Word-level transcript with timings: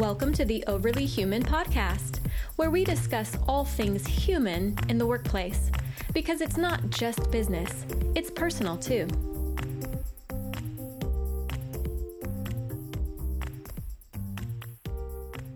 Welcome 0.00 0.32
to 0.32 0.46
the 0.46 0.64
Overly 0.66 1.04
Human 1.04 1.42
podcast, 1.42 2.20
where 2.56 2.70
we 2.70 2.84
discuss 2.84 3.36
all 3.46 3.66
things 3.66 4.06
human 4.06 4.74
in 4.88 4.96
the 4.96 5.06
workplace. 5.06 5.70
Because 6.14 6.40
it's 6.40 6.56
not 6.56 6.88
just 6.88 7.30
business, 7.30 7.84
it's 8.14 8.30
personal 8.30 8.78
too. 8.78 9.06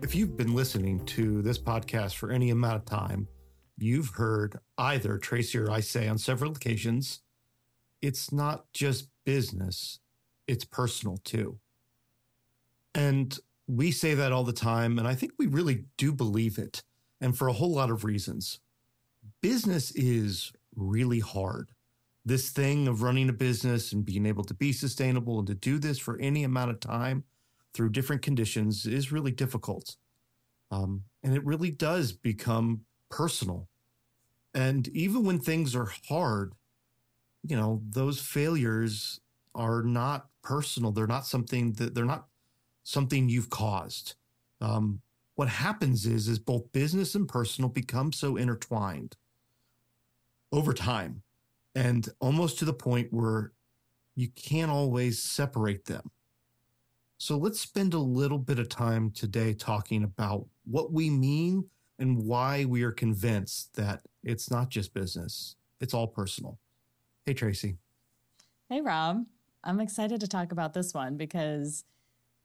If 0.03 0.13
you've 0.13 0.37
been 0.37 0.53
listening 0.53 1.03
to 1.07 1.41
this 1.41 1.57
podcast 1.57 2.13
for 2.13 2.29
any 2.29 2.51
amount 2.51 2.75
of 2.75 2.85
time, 2.85 3.27
you've 3.79 4.09
heard 4.09 4.59
either 4.77 5.17
Tracy 5.17 5.57
or 5.57 5.71
I 5.71 5.79
say 5.79 6.07
on 6.07 6.19
several 6.19 6.51
occasions, 6.51 7.21
it's 7.99 8.31
not 8.31 8.71
just 8.73 9.09
business, 9.25 10.01
it's 10.45 10.65
personal 10.65 11.17
too. 11.23 11.57
And 12.93 13.37
we 13.67 13.91
say 13.91 14.13
that 14.13 14.31
all 14.31 14.43
the 14.43 14.53
time, 14.53 14.99
and 14.99 15.07
I 15.07 15.15
think 15.15 15.33
we 15.37 15.47
really 15.47 15.85
do 15.97 16.11
believe 16.11 16.57
it, 16.57 16.83
and 17.19 17.37
for 17.37 17.47
a 17.47 17.53
whole 17.53 17.73
lot 17.73 17.89
of 17.89 18.03
reasons. 18.03 18.59
Business 19.41 19.91
is 19.91 20.51
really 20.75 21.19
hard. 21.19 21.69
This 22.23 22.49
thing 22.49 22.87
of 22.87 23.01
running 23.01 23.29
a 23.29 23.33
business 23.33 23.91
and 23.91 24.05
being 24.05 24.25
able 24.25 24.43
to 24.43 24.53
be 24.53 24.71
sustainable 24.71 25.39
and 25.39 25.47
to 25.47 25.55
do 25.55 25.77
this 25.77 25.99
for 25.99 26.19
any 26.19 26.43
amount 26.43 26.71
of 26.71 26.79
time 26.79 27.23
through 27.73 27.89
different 27.89 28.21
conditions 28.21 28.85
is 28.85 29.11
really 29.11 29.31
difficult. 29.31 29.95
Um, 30.71 31.03
and 31.23 31.35
it 31.35 31.45
really 31.45 31.71
does 31.71 32.11
become 32.11 32.81
personal. 33.09 33.67
And 34.53 34.87
even 34.89 35.23
when 35.23 35.39
things 35.39 35.75
are 35.75 35.91
hard, 36.07 36.53
you 37.43 37.55
know, 37.55 37.81
those 37.89 38.19
failures 38.19 39.19
are 39.53 39.83
not 39.83 40.27
personal. 40.41 40.91
They're 40.91 41.07
not 41.07 41.27
something 41.27 41.73
that 41.73 41.93
they're 41.93 42.05
not 42.05 42.27
something 42.85 43.27
you've 43.27 43.49
caused. 43.49 44.15
Um, 44.61 45.01
what 45.33 45.49
happens 45.49 46.05
is, 46.05 46.29
is 46.29 46.39
both 46.39 46.71
business 46.71 47.15
and 47.15 47.27
personal 47.27 47.69
become 47.69 48.13
so 48.13 48.37
intertwined 48.37 49.17
over 50.53 50.71
time 50.71 51.23
and 51.73 52.07
almost 52.21 52.57
to 52.59 52.65
the 52.65 52.73
point 52.73 53.11
where 53.11 53.51
you 54.15 54.29
can't 54.29 54.71
always 54.71 55.21
separate 55.21 55.85
them. 55.85 56.09
So 57.17 57.37
let's 57.37 57.59
spend 57.59 57.93
a 57.93 57.99
little 57.99 58.37
bit 58.37 58.59
of 58.59 58.69
time 58.69 59.11
today 59.11 59.53
talking 59.53 60.03
about 60.03 60.45
what 60.63 60.93
we 60.93 61.09
mean 61.09 61.65
and 61.97 62.23
why 62.23 62.65
we 62.65 62.83
are 62.83 62.91
convinced 62.91 63.75
that 63.75 64.01
it's 64.23 64.51
not 64.51 64.69
just 64.69 64.93
business, 64.93 65.55
it's 65.81 65.93
all 65.93 66.07
personal. 66.07 66.59
Hey, 67.25 67.33
Tracy. 67.33 67.77
Hey, 68.69 68.81
Rob. 68.81 69.25
I'm 69.63 69.79
excited 69.79 70.21
to 70.21 70.27
talk 70.27 70.51
about 70.51 70.73
this 70.73 70.93
one 70.93 71.17
because 71.17 71.83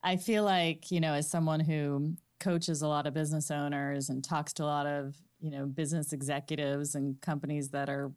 I 0.02 0.16
feel 0.16 0.44
like, 0.44 0.90
you 0.90 1.00
know, 1.00 1.14
as 1.14 1.28
someone 1.28 1.60
who 1.60 2.14
coaches 2.38 2.82
a 2.82 2.88
lot 2.88 3.06
of 3.06 3.14
business 3.14 3.50
owners 3.50 4.08
and 4.08 4.24
talks 4.24 4.52
to 4.54 4.64
a 4.64 4.64
lot 4.64 4.86
of, 4.86 5.16
you 5.40 5.50
know, 5.50 5.66
business 5.66 6.12
executives 6.12 6.94
and 6.94 7.20
companies 7.20 7.68
that 7.70 7.88
are 7.88 8.10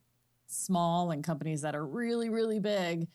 small 0.47 1.11
and 1.11 1.23
companies 1.23 1.61
that 1.61 1.75
are 1.75 1.85
really, 1.85 2.29
really 2.29 2.59
big, 2.59 3.07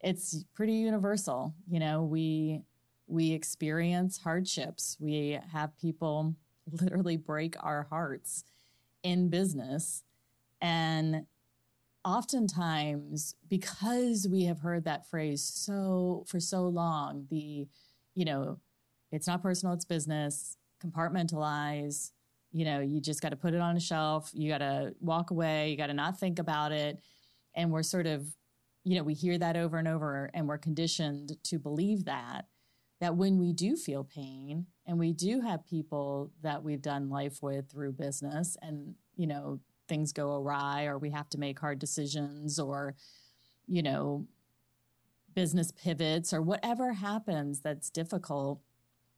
it's 0.00 0.44
pretty 0.54 0.72
universal. 0.74 1.54
You 1.68 1.80
know, 1.80 2.02
we 2.02 2.62
we 3.06 3.32
experience 3.32 4.18
hardships. 4.18 4.96
We 5.00 5.38
have 5.52 5.76
people 5.78 6.34
literally 6.80 7.16
break 7.16 7.56
our 7.60 7.84
hearts 7.90 8.44
in 9.02 9.28
business. 9.28 10.02
And 10.60 11.26
oftentimes, 12.04 13.34
because 13.48 14.26
we 14.30 14.44
have 14.44 14.60
heard 14.60 14.84
that 14.84 15.08
phrase 15.08 15.42
so 15.42 16.24
for 16.26 16.40
so 16.40 16.62
long, 16.68 17.26
the 17.30 17.66
you 18.18 18.24
know, 18.24 18.58
it's 19.12 19.28
not 19.28 19.42
personal, 19.42 19.74
it's 19.74 19.84
business, 19.84 20.56
compartmentalize. 20.84 22.10
You 22.50 22.64
know, 22.64 22.80
you 22.80 23.00
just 23.00 23.22
got 23.22 23.28
to 23.28 23.36
put 23.36 23.54
it 23.54 23.60
on 23.60 23.76
a 23.76 23.80
shelf. 23.80 24.32
You 24.34 24.50
got 24.50 24.58
to 24.58 24.92
walk 25.00 25.30
away. 25.30 25.70
You 25.70 25.76
got 25.76 25.86
to 25.86 25.94
not 25.94 26.18
think 26.18 26.40
about 26.40 26.72
it. 26.72 26.98
And 27.54 27.70
we're 27.70 27.84
sort 27.84 28.08
of, 28.08 28.26
you 28.82 28.96
know, 28.96 29.04
we 29.04 29.14
hear 29.14 29.38
that 29.38 29.56
over 29.56 29.78
and 29.78 29.86
over 29.86 30.30
and 30.34 30.48
we're 30.48 30.58
conditioned 30.58 31.36
to 31.44 31.60
believe 31.60 32.06
that, 32.06 32.46
that 33.00 33.14
when 33.14 33.38
we 33.38 33.52
do 33.52 33.76
feel 33.76 34.02
pain 34.02 34.66
and 34.84 34.98
we 34.98 35.12
do 35.12 35.40
have 35.40 35.64
people 35.64 36.32
that 36.42 36.64
we've 36.64 36.82
done 36.82 37.10
life 37.10 37.40
with 37.40 37.70
through 37.70 37.92
business 37.92 38.56
and, 38.62 38.96
you 39.14 39.28
know, 39.28 39.60
things 39.88 40.12
go 40.12 40.34
awry 40.34 40.86
or 40.86 40.98
we 40.98 41.10
have 41.10 41.28
to 41.28 41.38
make 41.38 41.60
hard 41.60 41.78
decisions 41.78 42.58
or, 42.58 42.96
you 43.68 43.82
know, 43.82 44.26
business 45.38 45.70
pivots 45.70 46.32
or 46.32 46.42
whatever 46.42 46.94
happens 46.94 47.60
that's 47.60 47.90
difficult, 47.90 48.60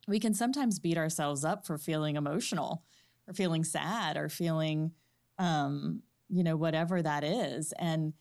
we 0.06 0.20
can 0.20 0.34
sometimes 0.34 0.78
beat 0.78 0.98
ourselves 0.98 1.46
up 1.46 1.66
for 1.66 1.78
feeling 1.78 2.16
emotional 2.16 2.84
or 3.26 3.32
feeling 3.32 3.64
sad 3.64 4.18
or 4.18 4.28
feeling, 4.28 4.92
um, 5.38 6.02
you 6.28 6.44
know, 6.44 6.58
whatever 6.58 7.00
that 7.00 7.24
is. 7.24 7.72
And, 7.78 8.12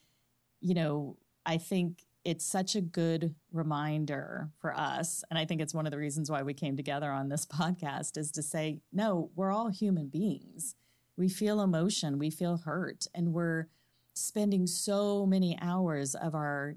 you 0.62 0.72
know, 0.72 1.18
I 1.44 1.58
think 1.58 2.06
it's 2.24 2.46
such 2.46 2.74
a 2.74 2.80
good 2.80 3.34
reminder 3.52 4.48
for 4.62 4.74
us. 4.74 5.22
And 5.28 5.38
I 5.38 5.44
think 5.44 5.60
it's 5.60 5.74
one 5.74 5.84
of 5.84 5.92
the 5.92 5.98
reasons 5.98 6.30
why 6.30 6.42
we 6.42 6.54
came 6.54 6.78
together 6.78 7.10
on 7.10 7.28
this 7.28 7.44
podcast 7.60 8.16
is 8.16 8.32
to 8.32 8.42
say, 8.42 8.80
no, 8.94 9.30
we're 9.34 9.52
all 9.52 9.68
human 9.68 10.08
beings. 10.08 10.74
We 11.18 11.28
feel 11.28 11.60
emotion, 11.60 12.18
we 12.18 12.30
feel 12.30 12.62
hurt, 12.64 13.06
and 13.14 13.34
we're 13.34 13.66
spending 14.14 14.66
so 14.66 15.26
many 15.26 15.58
hours 15.60 16.14
of 16.14 16.34
our 16.34 16.76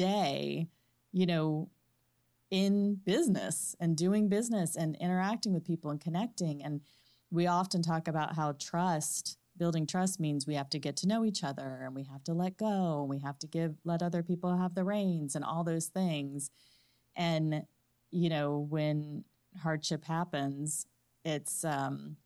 day, 0.00 0.66
you 1.12 1.26
know, 1.26 1.68
in 2.50 2.94
business 3.04 3.76
and 3.80 3.96
doing 3.96 4.28
business 4.28 4.74
and 4.74 4.96
interacting 4.96 5.52
with 5.52 5.66
people 5.66 5.90
and 5.90 6.00
connecting. 6.00 6.62
And 6.62 6.80
we 7.30 7.46
often 7.46 7.82
talk 7.82 8.08
about 8.08 8.34
how 8.34 8.52
trust, 8.52 9.36
building 9.58 9.86
trust 9.86 10.18
means 10.18 10.46
we 10.46 10.54
have 10.54 10.70
to 10.70 10.78
get 10.78 10.96
to 10.96 11.06
know 11.06 11.22
each 11.24 11.44
other 11.44 11.80
and 11.84 11.94
we 11.94 12.04
have 12.04 12.24
to 12.24 12.32
let 12.32 12.56
go 12.56 13.00
and 13.00 13.10
we 13.10 13.18
have 13.18 13.38
to 13.40 13.46
give, 13.46 13.74
let 13.84 14.02
other 14.02 14.22
people 14.22 14.56
have 14.56 14.74
the 14.74 14.84
reins 14.84 15.36
and 15.36 15.44
all 15.44 15.64
those 15.64 15.86
things. 15.88 16.50
And, 17.14 17.66
you 18.10 18.30
know, 18.30 18.66
when 18.70 19.24
hardship 19.62 20.06
happens, 20.06 20.86
it's, 21.26 21.62
um, 21.62 22.16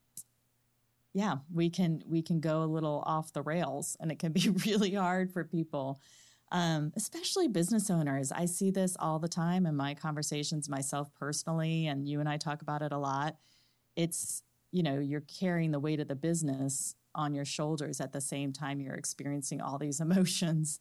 yeah, 1.13 1.39
we 1.53 1.71
can, 1.71 2.05
we 2.07 2.23
can 2.23 2.39
go 2.39 2.63
a 2.63 2.71
little 2.71 3.03
off 3.05 3.33
the 3.33 3.43
rails 3.43 3.97
and 3.99 4.13
it 4.13 4.21
can 4.21 4.31
be 4.31 4.49
really 4.65 4.95
hard 4.95 5.33
for 5.33 5.43
people 5.43 5.99
um, 6.55 6.93
especially 6.95 7.49
business 7.49 7.91
owners. 7.91 8.31
I 8.31 8.45
see 8.45 8.71
this 8.71 8.97
all 9.01 9.19
the 9.19 9.29
time 9.29 9.67
in 9.67 9.75
my 9.75 9.93
conversations 9.93 10.69
myself 10.69 11.13
personally, 11.19 11.89
and 11.89 12.09
you 12.09 12.21
and 12.21 12.29
I 12.29 12.37
talk 12.37 12.63
about 12.63 12.81
it 12.81 12.93
a 12.93 12.97
lot. 12.97 13.37
It's, 13.97 14.45
you 14.71 14.85
know, 14.85 15.01
you're 15.01 15.23
carrying 15.23 15.73
the 15.73 15.81
weight 15.81 15.99
of 15.99 16.07
the 16.07 16.15
business 16.15 16.95
on 17.13 17.35
your 17.35 17.45
shoulders 17.45 18.01
at 18.01 18.13
the 18.13 18.21
same 18.21 18.53
time 18.53 18.81
you're 18.81 18.95
experiencing 18.95 19.61
all 19.61 19.79
these 19.79 20.01
emotions. 20.01 20.79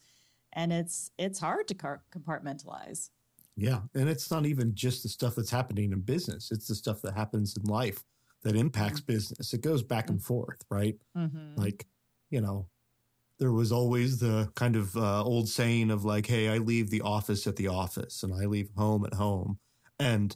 And 0.54 0.72
it's 0.72 1.10
it's 1.18 1.40
hard 1.40 1.68
to 1.70 1.76
compartmentalize. 1.76 3.10
Yeah, 3.56 3.82
and 3.96 4.08
it's 4.08 4.30
not 4.30 4.46
even 4.46 4.76
just 4.76 5.02
the 5.02 5.10
stuff 5.10 5.34
that's 5.34 5.50
happening 5.50 5.92
in 5.92 6.02
business; 6.02 6.52
it's 6.52 6.68
the 6.68 6.76
stuff 6.76 7.02
that 7.02 7.16
happens 7.16 7.58
in 7.58 7.64
life 7.64 8.04
that 8.44 8.56
impacts 8.56 9.02
mm-hmm. 9.02 9.14
business. 9.14 9.54
It 9.56 9.62
goes 9.62 9.82
back 9.82 10.12
and 10.12 10.22
forth, 10.22 10.64
right? 10.70 10.98
Mm-hmm. 11.18 11.60
Like, 11.60 11.88
you 12.30 12.42
know, 12.42 12.68
there 13.40 13.52
was 13.52 13.72
always 13.72 14.20
the 14.20 14.52
kind 14.56 14.76
of 14.76 14.96
uh, 14.96 15.24
old 15.24 15.50
saying 15.50 15.92
of 15.92 16.06
like, 16.06 16.28
hey, 16.28 16.50
I 16.50 16.58
leave 16.58 16.90
the 16.90 17.02
office 17.02 17.48
at 17.48 17.56
the 17.56 17.68
office 17.68 18.24
and 18.24 18.34
I 18.34 18.46
leave 18.46 18.70
home 18.78 19.06
at 19.06 19.16
home. 19.16 19.60
And 20.00 20.36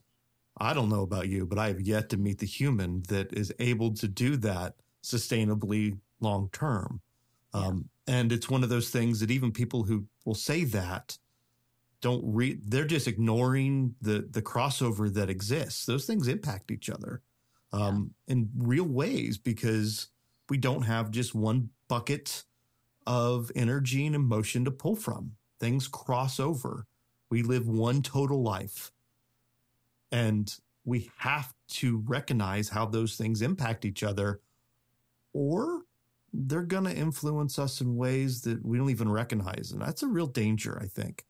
I 0.57 0.73
don't 0.73 0.89
know 0.89 1.03
about 1.03 1.27
you, 1.27 1.45
but 1.45 1.59
I 1.59 1.67
have 1.67 1.81
yet 1.81 2.09
to 2.09 2.17
meet 2.17 2.39
the 2.39 2.45
human 2.45 3.03
that 3.09 3.31
is 3.33 3.53
able 3.59 3.93
to 3.95 4.07
do 4.07 4.35
that 4.37 4.75
sustainably 5.03 5.99
long 6.19 6.49
term. 6.51 7.01
Um, 7.53 7.89
and 8.07 8.31
it's 8.31 8.49
one 8.49 8.63
of 8.63 8.69
those 8.69 8.89
things 8.89 9.19
that 9.19 9.31
even 9.31 9.51
people 9.51 9.83
who 9.83 10.05
will 10.25 10.35
say 10.35 10.63
that 10.65 11.17
don't 12.01 12.23
read, 12.25 12.61
they're 12.69 12.85
just 12.85 13.07
ignoring 13.07 13.95
the, 14.01 14.27
the 14.31 14.41
crossover 14.41 15.13
that 15.13 15.29
exists. 15.29 15.85
Those 15.85 16.05
things 16.05 16.27
impact 16.27 16.71
each 16.71 16.89
other 16.89 17.21
um, 17.73 18.11
yeah. 18.27 18.33
in 18.33 18.49
real 18.57 18.85
ways 18.85 19.37
because 19.37 20.07
we 20.49 20.57
don't 20.57 20.83
have 20.83 21.11
just 21.11 21.35
one 21.35 21.69
bucket 21.87 22.43
of 23.07 23.51
energy 23.55 24.05
and 24.05 24.13
emotion 24.13 24.65
to 24.65 24.71
pull 24.71 24.95
from. 24.95 25.31
Things 25.59 25.87
cross 25.87 26.39
over. 26.39 26.85
We 27.31 27.41
live 27.41 27.67
one 27.67 28.03
total 28.03 28.43
life. 28.43 28.91
And 30.11 30.53
we 30.85 31.09
have 31.17 31.53
to 31.69 32.03
recognize 32.05 32.69
how 32.69 32.85
those 32.85 33.15
things 33.15 33.41
impact 33.41 33.85
each 33.85 34.03
other, 34.03 34.41
or 35.33 35.83
they're 36.33 36.61
going 36.61 36.83
to 36.83 36.95
influence 36.95 37.57
us 37.57 37.81
in 37.81 37.95
ways 37.95 38.41
that 38.41 38.63
we 38.63 38.77
don't 38.77 38.89
even 38.89 39.09
recognize. 39.09 39.71
And 39.71 39.81
that's 39.81 40.03
a 40.03 40.07
real 40.07 40.27
danger, 40.27 40.79
I 40.81 40.87
think, 40.87 41.25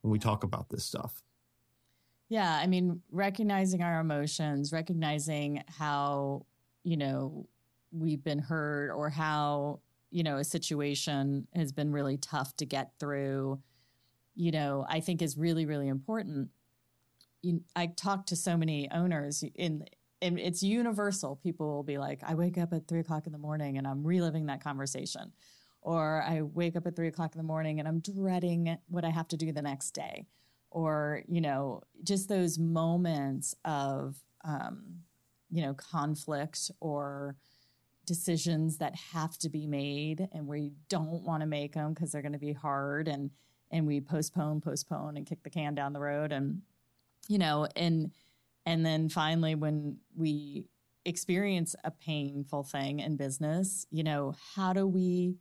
when 0.00 0.10
we 0.10 0.18
talk 0.18 0.44
about 0.44 0.70
this 0.70 0.84
stuff. 0.84 1.22
Yeah. 2.28 2.56
I 2.56 2.66
mean, 2.68 3.02
recognizing 3.10 3.82
our 3.82 4.00
emotions, 4.00 4.72
recognizing 4.72 5.62
how, 5.66 6.46
you 6.84 6.96
know, 6.96 7.46
we've 7.92 8.22
been 8.22 8.38
hurt 8.38 8.92
or 8.92 9.10
how 9.10 9.80
you 10.10 10.22
know, 10.22 10.36
a 10.36 10.44
situation 10.44 11.46
has 11.54 11.72
been 11.72 11.92
really 11.92 12.16
tough 12.16 12.56
to 12.56 12.66
get 12.66 12.92
through, 12.98 13.60
you 14.34 14.50
know, 14.50 14.84
I 14.88 15.00
think 15.00 15.22
is 15.22 15.36
really, 15.36 15.66
really 15.66 15.88
important. 15.88 16.50
you, 17.42 17.62
I 17.76 17.86
talk 17.86 18.26
to 18.26 18.36
so 18.36 18.56
many 18.56 18.90
owners 18.90 19.44
in, 19.54 19.86
and 20.22 20.38
it's 20.38 20.62
universal. 20.62 21.36
People 21.36 21.74
will 21.74 21.82
be 21.82 21.98
like, 21.98 22.20
I 22.24 22.34
wake 22.34 22.58
up 22.58 22.72
at 22.72 22.86
three 22.86 23.00
o'clock 23.00 23.26
in 23.26 23.32
the 23.32 23.38
morning 23.38 23.78
and 23.78 23.86
I'm 23.86 24.04
reliving 24.04 24.46
that 24.46 24.62
conversation. 24.62 25.32
Or 25.82 26.22
I 26.22 26.42
wake 26.42 26.76
up 26.76 26.86
at 26.86 26.94
three 26.94 27.08
o'clock 27.08 27.34
in 27.34 27.38
the 27.38 27.46
morning 27.46 27.78
and 27.78 27.88
I'm 27.88 28.00
dreading 28.00 28.76
what 28.88 29.04
I 29.04 29.10
have 29.10 29.28
to 29.28 29.36
do 29.38 29.50
the 29.50 29.62
next 29.62 29.92
day. 29.92 30.26
Or, 30.70 31.22
you 31.26 31.40
know, 31.40 31.82
just 32.04 32.28
those 32.28 32.58
moments 32.58 33.54
of, 33.64 34.16
um, 34.44 35.00
you 35.50 35.62
know, 35.62 35.74
conflict 35.74 36.70
or 36.80 37.36
decisions 38.06 38.78
that 38.78 38.94
have 38.94 39.36
to 39.38 39.48
be 39.48 39.66
made 39.66 40.28
and 40.32 40.46
we 40.46 40.72
don't 40.88 41.22
want 41.22 41.42
to 41.42 41.46
make 41.46 41.74
them 41.74 41.92
because 41.92 42.10
they're 42.10 42.22
going 42.22 42.32
to 42.32 42.38
be 42.38 42.52
hard 42.52 43.08
and 43.08 43.30
and 43.70 43.86
we 43.86 44.00
postpone 44.00 44.60
postpone 44.60 45.16
and 45.16 45.26
kick 45.26 45.42
the 45.42 45.50
can 45.50 45.74
down 45.74 45.92
the 45.92 46.00
road 46.00 46.32
and 46.32 46.62
you 47.28 47.38
know 47.38 47.68
and 47.76 48.10
and 48.66 48.84
then 48.84 49.08
finally 49.08 49.54
when 49.54 49.96
we 50.16 50.64
experience 51.04 51.76
a 51.84 51.90
painful 51.90 52.62
thing 52.62 53.00
in 53.00 53.16
business 53.16 53.86
you 53.90 54.02
know 54.02 54.34
how 54.54 54.72
do 54.72 54.86
we 54.86 55.36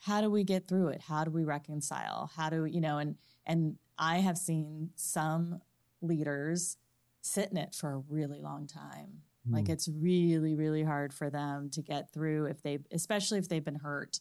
how 0.00 0.20
do 0.20 0.30
we 0.30 0.44
get 0.44 0.68
through 0.68 0.88
it? 0.88 1.00
How 1.00 1.24
do 1.24 1.30
we 1.30 1.42
reconcile? 1.42 2.30
How 2.36 2.50
do 2.50 2.64
you 2.64 2.80
know 2.80 2.98
and 2.98 3.16
and 3.46 3.76
i 3.98 4.18
have 4.18 4.36
seen 4.36 4.90
some 4.96 5.60
leaders 6.02 6.76
sit 7.22 7.50
in 7.50 7.56
it 7.56 7.74
for 7.74 7.92
a 7.92 8.02
really 8.08 8.40
long 8.40 8.66
time 8.66 9.22
mm. 9.48 9.54
like 9.54 9.68
it's 9.68 9.88
really 9.88 10.54
really 10.54 10.82
hard 10.82 11.12
for 11.12 11.30
them 11.30 11.70
to 11.70 11.82
get 11.82 12.12
through 12.12 12.46
if 12.46 12.62
they 12.62 12.78
especially 12.92 13.38
if 13.38 13.48
they've 13.48 13.64
been 13.64 13.74
hurt 13.76 14.20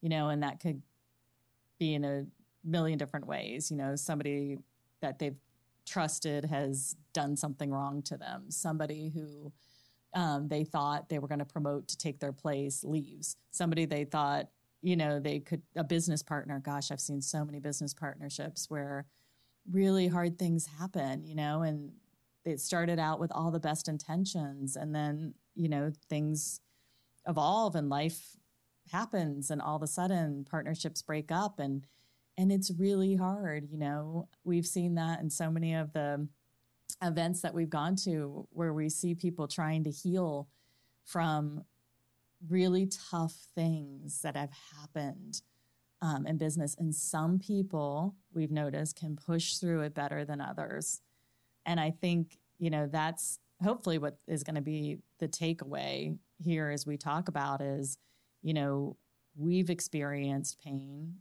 you 0.00 0.08
know 0.08 0.28
and 0.28 0.42
that 0.42 0.60
could 0.60 0.82
be 1.78 1.94
in 1.94 2.04
a 2.04 2.26
million 2.64 2.98
different 2.98 3.26
ways 3.26 3.70
you 3.70 3.76
know 3.76 3.96
somebody 3.96 4.58
that 5.00 5.18
they've 5.18 5.36
trusted 5.88 6.44
has 6.44 6.96
done 7.12 7.36
something 7.36 7.70
wrong 7.70 8.02
to 8.02 8.16
them. 8.16 8.50
Somebody 8.50 9.10
who 9.14 9.52
um, 10.14 10.48
they 10.48 10.64
thought 10.64 11.08
they 11.08 11.18
were 11.18 11.28
going 11.28 11.38
to 11.38 11.44
promote 11.44 11.88
to 11.88 11.98
take 11.98 12.18
their 12.18 12.32
place 12.32 12.84
leaves. 12.84 13.36
Somebody 13.50 13.84
they 13.84 14.04
thought, 14.04 14.48
you 14.82 14.96
know, 14.96 15.20
they 15.20 15.40
could, 15.40 15.62
a 15.76 15.84
business 15.84 16.22
partner. 16.22 16.60
Gosh, 16.64 16.90
I've 16.90 17.00
seen 17.00 17.20
so 17.20 17.44
many 17.44 17.60
business 17.60 17.92
partnerships 17.92 18.70
where 18.70 19.06
really 19.70 20.08
hard 20.08 20.38
things 20.38 20.66
happen, 20.78 21.24
you 21.24 21.34
know, 21.34 21.62
and 21.62 21.92
it 22.48 22.60
started 22.60 22.98
out 22.98 23.20
with 23.20 23.32
all 23.32 23.50
the 23.50 23.60
best 23.60 23.88
intentions. 23.88 24.76
And 24.76 24.94
then, 24.94 25.34
you 25.54 25.68
know, 25.68 25.92
things 26.08 26.60
evolve 27.26 27.74
and 27.74 27.88
life 27.88 28.36
happens. 28.90 29.50
And 29.50 29.60
all 29.60 29.76
of 29.76 29.82
a 29.82 29.86
sudden, 29.86 30.46
partnerships 30.48 31.02
break 31.02 31.30
up. 31.30 31.58
And, 31.58 31.84
and 32.38 32.52
it's 32.52 32.70
really 32.78 33.16
hard 33.16 33.68
you 33.70 33.76
know 33.76 34.28
we've 34.44 34.66
seen 34.66 34.94
that 34.94 35.20
in 35.20 35.28
so 35.28 35.50
many 35.50 35.74
of 35.74 35.92
the 35.92 36.26
events 37.02 37.42
that 37.42 37.52
we've 37.52 37.68
gone 37.68 37.96
to 37.96 38.46
where 38.50 38.72
we 38.72 38.88
see 38.88 39.14
people 39.14 39.46
trying 39.46 39.84
to 39.84 39.90
heal 39.90 40.48
from 41.04 41.62
really 42.48 42.88
tough 43.10 43.34
things 43.54 44.22
that 44.22 44.36
have 44.36 44.50
happened 44.80 45.42
um, 46.00 46.26
in 46.26 46.38
business 46.38 46.76
and 46.78 46.94
some 46.94 47.38
people 47.38 48.14
we've 48.32 48.52
noticed 48.52 48.96
can 48.96 49.16
push 49.16 49.56
through 49.56 49.82
it 49.82 49.94
better 49.94 50.24
than 50.24 50.40
others 50.40 51.00
and 51.68 51.78
i 51.78 51.90
think 51.90 52.38
you 52.58 52.70
know 52.70 52.88
that's 52.90 53.38
hopefully 53.62 53.98
what 53.98 54.18
is 54.26 54.42
going 54.42 54.56
to 54.56 54.60
be 54.60 54.98
the 55.20 55.28
takeaway 55.28 56.16
here 56.42 56.70
as 56.70 56.84
we 56.84 56.96
talk 56.96 57.28
about 57.28 57.60
is 57.60 57.98
you 58.42 58.52
know 58.52 58.96
we've 59.36 59.70
experienced 59.70 60.60
pain 60.64 61.14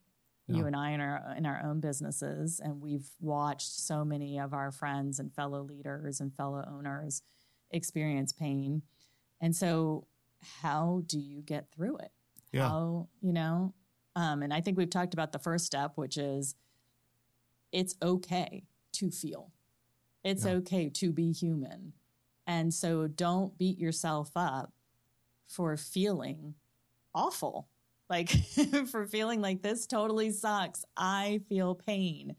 you 0.47 0.65
and 0.65 0.75
I 0.75 0.91
in 0.91 1.01
our 1.01 1.35
in 1.37 1.45
our 1.45 1.61
own 1.63 1.81
businesses, 1.81 2.61
and 2.63 2.81
we've 2.81 3.09
watched 3.19 3.69
so 3.69 4.05
many 4.05 4.39
of 4.39 4.53
our 4.53 4.71
friends 4.71 5.19
and 5.19 5.33
fellow 5.33 5.61
leaders 5.61 6.21
and 6.21 6.33
fellow 6.33 6.63
owners 6.71 7.21
experience 7.71 8.31
pain. 8.31 8.81
And 9.41 9.53
so, 9.53 10.07
how 10.61 11.03
do 11.05 11.19
you 11.19 11.41
get 11.41 11.69
through 11.75 11.97
it? 11.97 12.11
Yeah. 12.53 12.69
How 12.69 13.09
you 13.21 13.33
know? 13.33 13.73
Um, 14.15 14.41
and 14.41 14.53
I 14.53 14.61
think 14.61 14.77
we've 14.77 14.89
talked 14.89 15.13
about 15.13 15.33
the 15.33 15.39
first 15.39 15.65
step, 15.65 15.93
which 15.95 16.17
is 16.17 16.55
it's 17.73 17.95
okay 18.01 18.63
to 18.93 19.11
feel. 19.11 19.51
It's 20.27 20.45
yeah. 20.45 20.53
okay 20.53 20.89
to 20.89 21.11
be 21.11 21.31
human. 21.31 21.93
And 22.45 22.73
so 22.73 23.07
don't 23.07 23.57
beat 23.57 23.77
yourself 23.77 24.31
up 24.35 24.73
for 25.47 25.75
feeling 25.77 26.55
awful 27.15 27.67
like 28.09 28.29
for 28.87 29.05
feeling 29.05 29.41
like 29.41 29.61
this 29.61 29.85
totally 29.85 30.31
sucks. 30.31 30.85
I 30.95 31.41
feel 31.49 31.75
pain. 31.75 32.35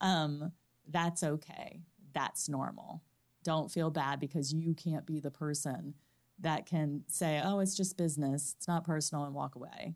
Um, 0.00 0.52
that's 0.88 1.22
okay. 1.22 1.80
That's 2.12 2.48
normal. 2.48 3.02
Don't 3.44 3.70
feel 3.70 3.90
bad 3.90 4.20
because 4.20 4.52
you 4.52 4.74
can't 4.74 5.06
be 5.06 5.20
the 5.20 5.30
person 5.30 5.94
that 6.40 6.66
can 6.66 7.04
say, 7.08 7.40
"Oh, 7.42 7.60
it's 7.60 7.76
just 7.76 7.96
business. 7.96 8.54
It's 8.56 8.68
not 8.68 8.84
personal," 8.84 9.24
and 9.24 9.34
walk 9.34 9.54
away. 9.54 9.94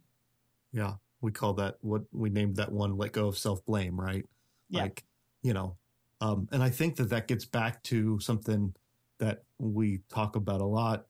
Yeah, 0.72 0.94
we 1.20 1.32
call 1.32 1.54
that 1.54 1.76
what 1.82 2.02
we 2.12 2.30
named 2.30 2.56
that 2.56 2.72
one 2.72 2.96
"let 2.96 3.12
go 3.12 3.28
of 3.28 3.36
self 3.36 3.64
blame," 3.66 4.00
right? 4.00 4.24
Yeah. 4.70 4.82
Like, 4.82 5.04
you 5.42 5.52
know, 5.52 5.76
um, 6.22 6.48
and 6.52 6.62
I 6.62 6.70
think 6.70 6.96
that 6.96 7.10
that 7.10 7.26
gets 7.26 7.44
back 7.44 7.82
to 7.84 8.20
something 8.20 8.74
that 9.18 9.42
we 9.58 10.00
talk 10.08 10.36
about 10.36 10.60
a 10.60 10.66
lot, 10.66 11.06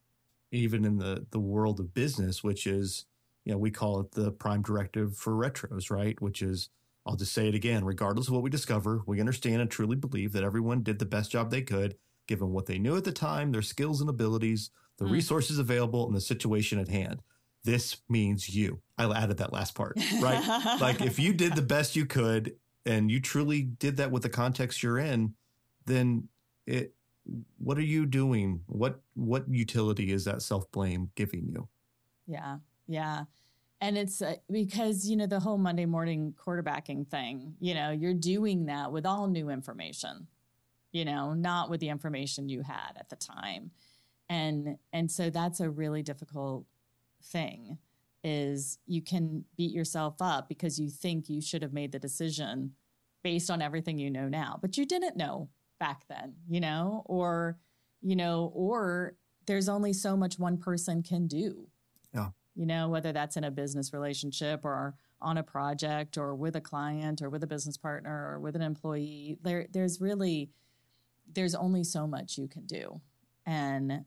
even 0.51 0.85
in 0.85 0.97
the 0.97 1.27
the 1.31 1.39
world 1.39 1.81
of 1.81 1.93
business, 1.93 2.43
which 2.43 2.67
is 2.67 3.05
you 3.45 3.53
know, 3.53 3.59
we 3.59 3.71
call 3.71 4.01
it 4.01 4.13
the 4.13 4.31
prime 4.31 4.63
directive 4.63 5.17
for 5.17 5.33
retros, 5.33 5.91
right? 5.91 6.21
Which 6.21 6.43
is, 6.43 6.69
I'll 7.05 7.17
just 7.17 7.33
say 7.33 7.49
it 7.49 7.55
again, 7.55 7.85
regardless 7.85 8.29
of 8.29 8.35
what 8.35 8.43
we 8.43 8.51
discover, 8.51 9.03
we 9.07 9.21
understand 9.21 9.61
and 9.61 9.71
truly 9.71 9.97
believe 9.97 10.33
that 10.33 10.45
everyone 10.45 10.83
did 10.83 10.99
the 10.99 11.05
best 11.05 11.33
job 11.33 11.51
they 11.51 11.63
could, 11.63 11.97
given 12.27 12.53
what 12.53 12.67
they 12.67 12.79
knew 12.79 12.97
at 12.97 13.05
the 13.05 13.13
time, 13.13 13.51
their 13.51 13.63
skills 13.63 14.01
and 14.01 14.09
abilities, 14.09 14.71
the 14.99 15.05
mm. 15.05 15.13
resources 15.13 15.59
available, 15.59 16.07
and 16.07 16.15
the 16.15 16.21
situation 16.21 16.79
at 16.79 16.89
hand. 16.89 17.21
This 17.65 17.99
means 18.09 18.49
you. 18.49 18.81
I 18.99 19.11
added 19.11 19.39
that 19.39 19.53
last 19.53 19.75
part, 19.75 19.97
right? 20.21 20.79
like 20.81 21.01
if 21.01 21.19
you 21.19 21.33
did 21.33 21.55
the 21.55 21.63
best 21.63 21.97
you 21.97 22.07
could 22.07 22.57
and 22.87 23.11
you 23.11 23.21
truly 23.21 23.63
did 23.63 23.97
that 23.99 24.11
with 24.11 24.23
the 24.23 24.29
context 24.29 24.83
you're 24.83 24.99
in, 24.99 25.35
then 25.87 26.29
it, 26.67 26.95
what 27.59 27.79
are 27.79 27.83
you 27.83 28.07
doing? 28.07 28.61
What, 28.67 29.01
what 29.15 29.45
utility 29.49 30.13
is 30.13 30.25
that 30.25 30.43
self 30.43 30.71
blame 30.73 31.11
giving 31.15 31.47
you? 31.49 31.69
Yeah. 32.27 32.59
Yeah. 32.87 33.25
And 33.81 33.99
it's 33.99 34.23
uh, 34.23 34.37
because, 34.51 35.09
you 35.09 35.17
know, 35.17 35.27
the 35.27 35.41
whole 35.41 35.59
Monday 35.59 35.87
morning 35.87 36.35
quarterbacking 36.39 37.09
thing, 37.09 37.55
you 37.59 37.75
know, 37.75 37.91
you're 37.91 38.15
doing 38.15 38.67
that 38.67 38.93
with 38.93 39.05
all 39.05 39.27
new 39.27 39.51
information, 39.51 40.29
you 40.93 41.05
know, 41.05 41.35
not 41.35 41.69
with 41.69 41.81
the 41.81 41.89
information 41.89 42.49
you 42.49 42.63
had 42.63 42.93
at 42.97 43.09
the 43.09 43.17
time. 43.17 43.73
And 44.29 44.79
and 44.93 45.11
so 45.11 45.31
that's 45.31 45.61
a 45.61 45.69
really 45.69 46.03
difficult 46.03 46.65
thing 47.25 47.79
is 48.25 48.79
you 48.87 49.03
can 49.03 49.45
beat 49.57 49.73
yourself 49.73 50.15
up 50.21 50.49
because 50.49 50.79
you 50.79 50.89
think 50.89 51.29
you 51.29 51.41
should 51.41 51.63
have 51.63 51.73
made 51.73 51.93
the 51.93 51.99
decision 51.99 52.73
based 53.23 53.51
on 53.51 53.63
everything 53.63 53.99
you 53.99 54.11
know 54.11 54.29
now, 54.29 54.59
but 54.61 54.77
you 54.77 54.87
didn't 54.87 55.17
know 55.17 55.49
back 55.79 56.05
then, 56.09 56.35
you 56.49 56.61
know, 56.61 57.03
or 57.07 57.59
you 58.01 58.17
know, 58.17 58.53
or 58.55 59.17
there's 59.47 59.69
only 59.69 59.93
so 59.93 60.17
much 60.17 60.39
one 60.39 60.59
person 60.59 61.03
can 61.03 61.27
do. 61.27 61.69
Yeah 62.15 62.29
you 62.55 62.67
know, 62.67 62.89
whether 62.89 63.13
that's 63.13 63.37
in 63.37 63.45
a 63.45 63.51
business 63.51 63.93
relationship 63.93 64.65
or 64.65 64.95
on 65.21 65.39
a 65.39 65.43
project 65.43 66.19
or 66.19 66.35
with 66.35 66.57
a 66.57 66.61
client 66.61 67.23
or 67.23 67.31
with 67.31 67.43
a 67.43 67.47
business 67.47 67.77
partner 67.77 68.33
or 68.33 68.41
with 68.41 68.57
an 68.57 68.63
employee. 68.63 69.39
There, 69.43 69.67
there's 69.73 70.01
really, 70.01 70.51
there's 71.33 71.55
only 71.55 71.85
so 71.85 72.07
much 72.07 72.37
you 72.37 72.49
can 72.49 72.67
do. 72.67 73.01
And, 73.47 74.05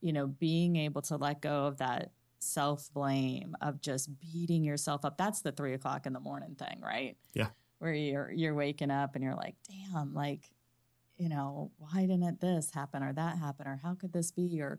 you 0.00 0.12
know, 0.12 0.26
being 0.26 0.76
able 0.76 1.02
to 1.02 1.16
let 1.16 1.42
go 1.42 1.66
of 1.66 1.78
that 1.78 2.12
self 2.38 2.90
blame 2.94 3.56
of 3.60 3.80
just 3.80 4.08
beating 4.20 4.64
yourself 4.64 5.04
up. 5.04 5.18
That's 5.18 5.42
the 5.42 5.52
three 5.52 5.74
o'clock 5.74 6.06
in 6.06 6.12
the 6.12 6.20
morning 6.20 6.56
thing, 6.58 6.80
right? 6.82 7.16
Yeah. 7.34 7.48
Where 7.84 7.92
you're, 7.92 8.32
you're 8.32 8.54
waking 8.54 8.90
up 8.90 9.14
and 9.14 9.22
you're 9.22 9.34
like, 9.34 9.56
damn, 9.68 10.14
like, 10.14 10.48
you 11.18 11.28
know, 11.28 11.70
why 11.76 12.06
didn't 12.06 12.40
this 12.40 12.70
happen 12.70 13.02
or 13.02 13.12
that 13.12 13.36
happen 13.36 13.66
or 13.66 13.78
how 13.82 13.94
could 13.94 14.10
this 14.10 14.30
be? 14.30 14.62
Or, 14.62 14.78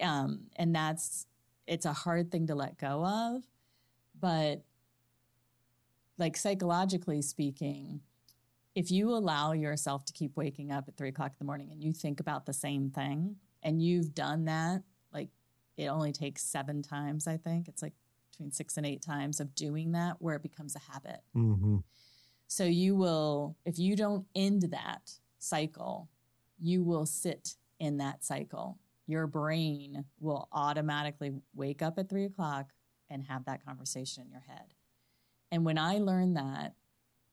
um, 0.00 0.42
and 0.54 0.72
that's, 0.72 1.26
it's 1.66 1.84
a 1.84 1.92
hard 1.92 2.30
thing 2.30 2.46
to 2.46 2.54
let 2.54 2.78
go 2.78 3.04
of. 3.04 3.42
But 4.20 4.62
like 6.16 6.36
psychologically 6.36 7.22
speaking, 7.22 8.02
if 8.76 8.92
you 8.92 9.10
allow 9.10 9.50
yourself 9.50 10.04
to 10.04 10.12
keep 10.12 10.36
waking 10.36 10.70
up 10.70 10.84
at 10.86 10.96
three 10.96 11.08
o'clock 11.08 11.32
in 11.32 11.36
the 11.40 11.44
morning 11.44 11.70
and 11.72 11.82
you 11.82 11.92
think 11.92 12.20
about 12.20 12.46
the 12.46 12.52
same 12.52 12.90
thing 12.90 13.34
and 13.64 13.82
you've 13.82 14.14
done 14.14 14.44
that, 14.44 14.84
like 15.12 15.30
it 15.76 15.88
only 15.88 16.12
takes 16.12 16.42
seven 16.44 16.82
times, 16.82 17.26
I 17.26 17.36
think. 17.36 17.66
It's 17.66 17.82
like 17.82 17.94
between 18.30 18.52
six 18.52 18.76
and 18.76 18.86
eight 18.86 19.02
times 19.02 19.40
of 19.40 19.56
doing 19.56 19.90
that 19.90 20.18
where 20.20 20.36
it 20.36 20.42
becomes 20.42 20.76
a 20.76 20.92
habit. 20.92 21.20
Mm-hmm. 21.36 21.78
So 22.48 22.64
you 22.64 22.96
will, 22.96 23.56
if 23.64 23.78
you 23.78 23.94
don't 23.94 24.26
end 24.34 24.62
that 24.72 25.12
cycle, 25.38 26.08
you 26.58 26.82
will 26.82 27.06
sit 27.06 27.54
in 27.78 27.98
that 27.98 28.24
cycle 28.24 28.78
your 29.08 29.26
brain 29.26 30.04
will 30.20 30.48
automatically 30.52 31.32
wake 31.54 31.82
up 31.82 31.98
at 31.98 32.08
three 32.08 32.26
o'clock 32.26 32.68
and 33.10 33.24
have 33.24 33.46
that 33.46 33.64
conversation 33.64 34.24
in 34.24 34.30
your 34.30 34.42
head. 34.46 34.74
And 35.50 35.64
when 35.64 35.78
I 35.78 35.96
learned 35.98 36.36
that, 36.36 36.74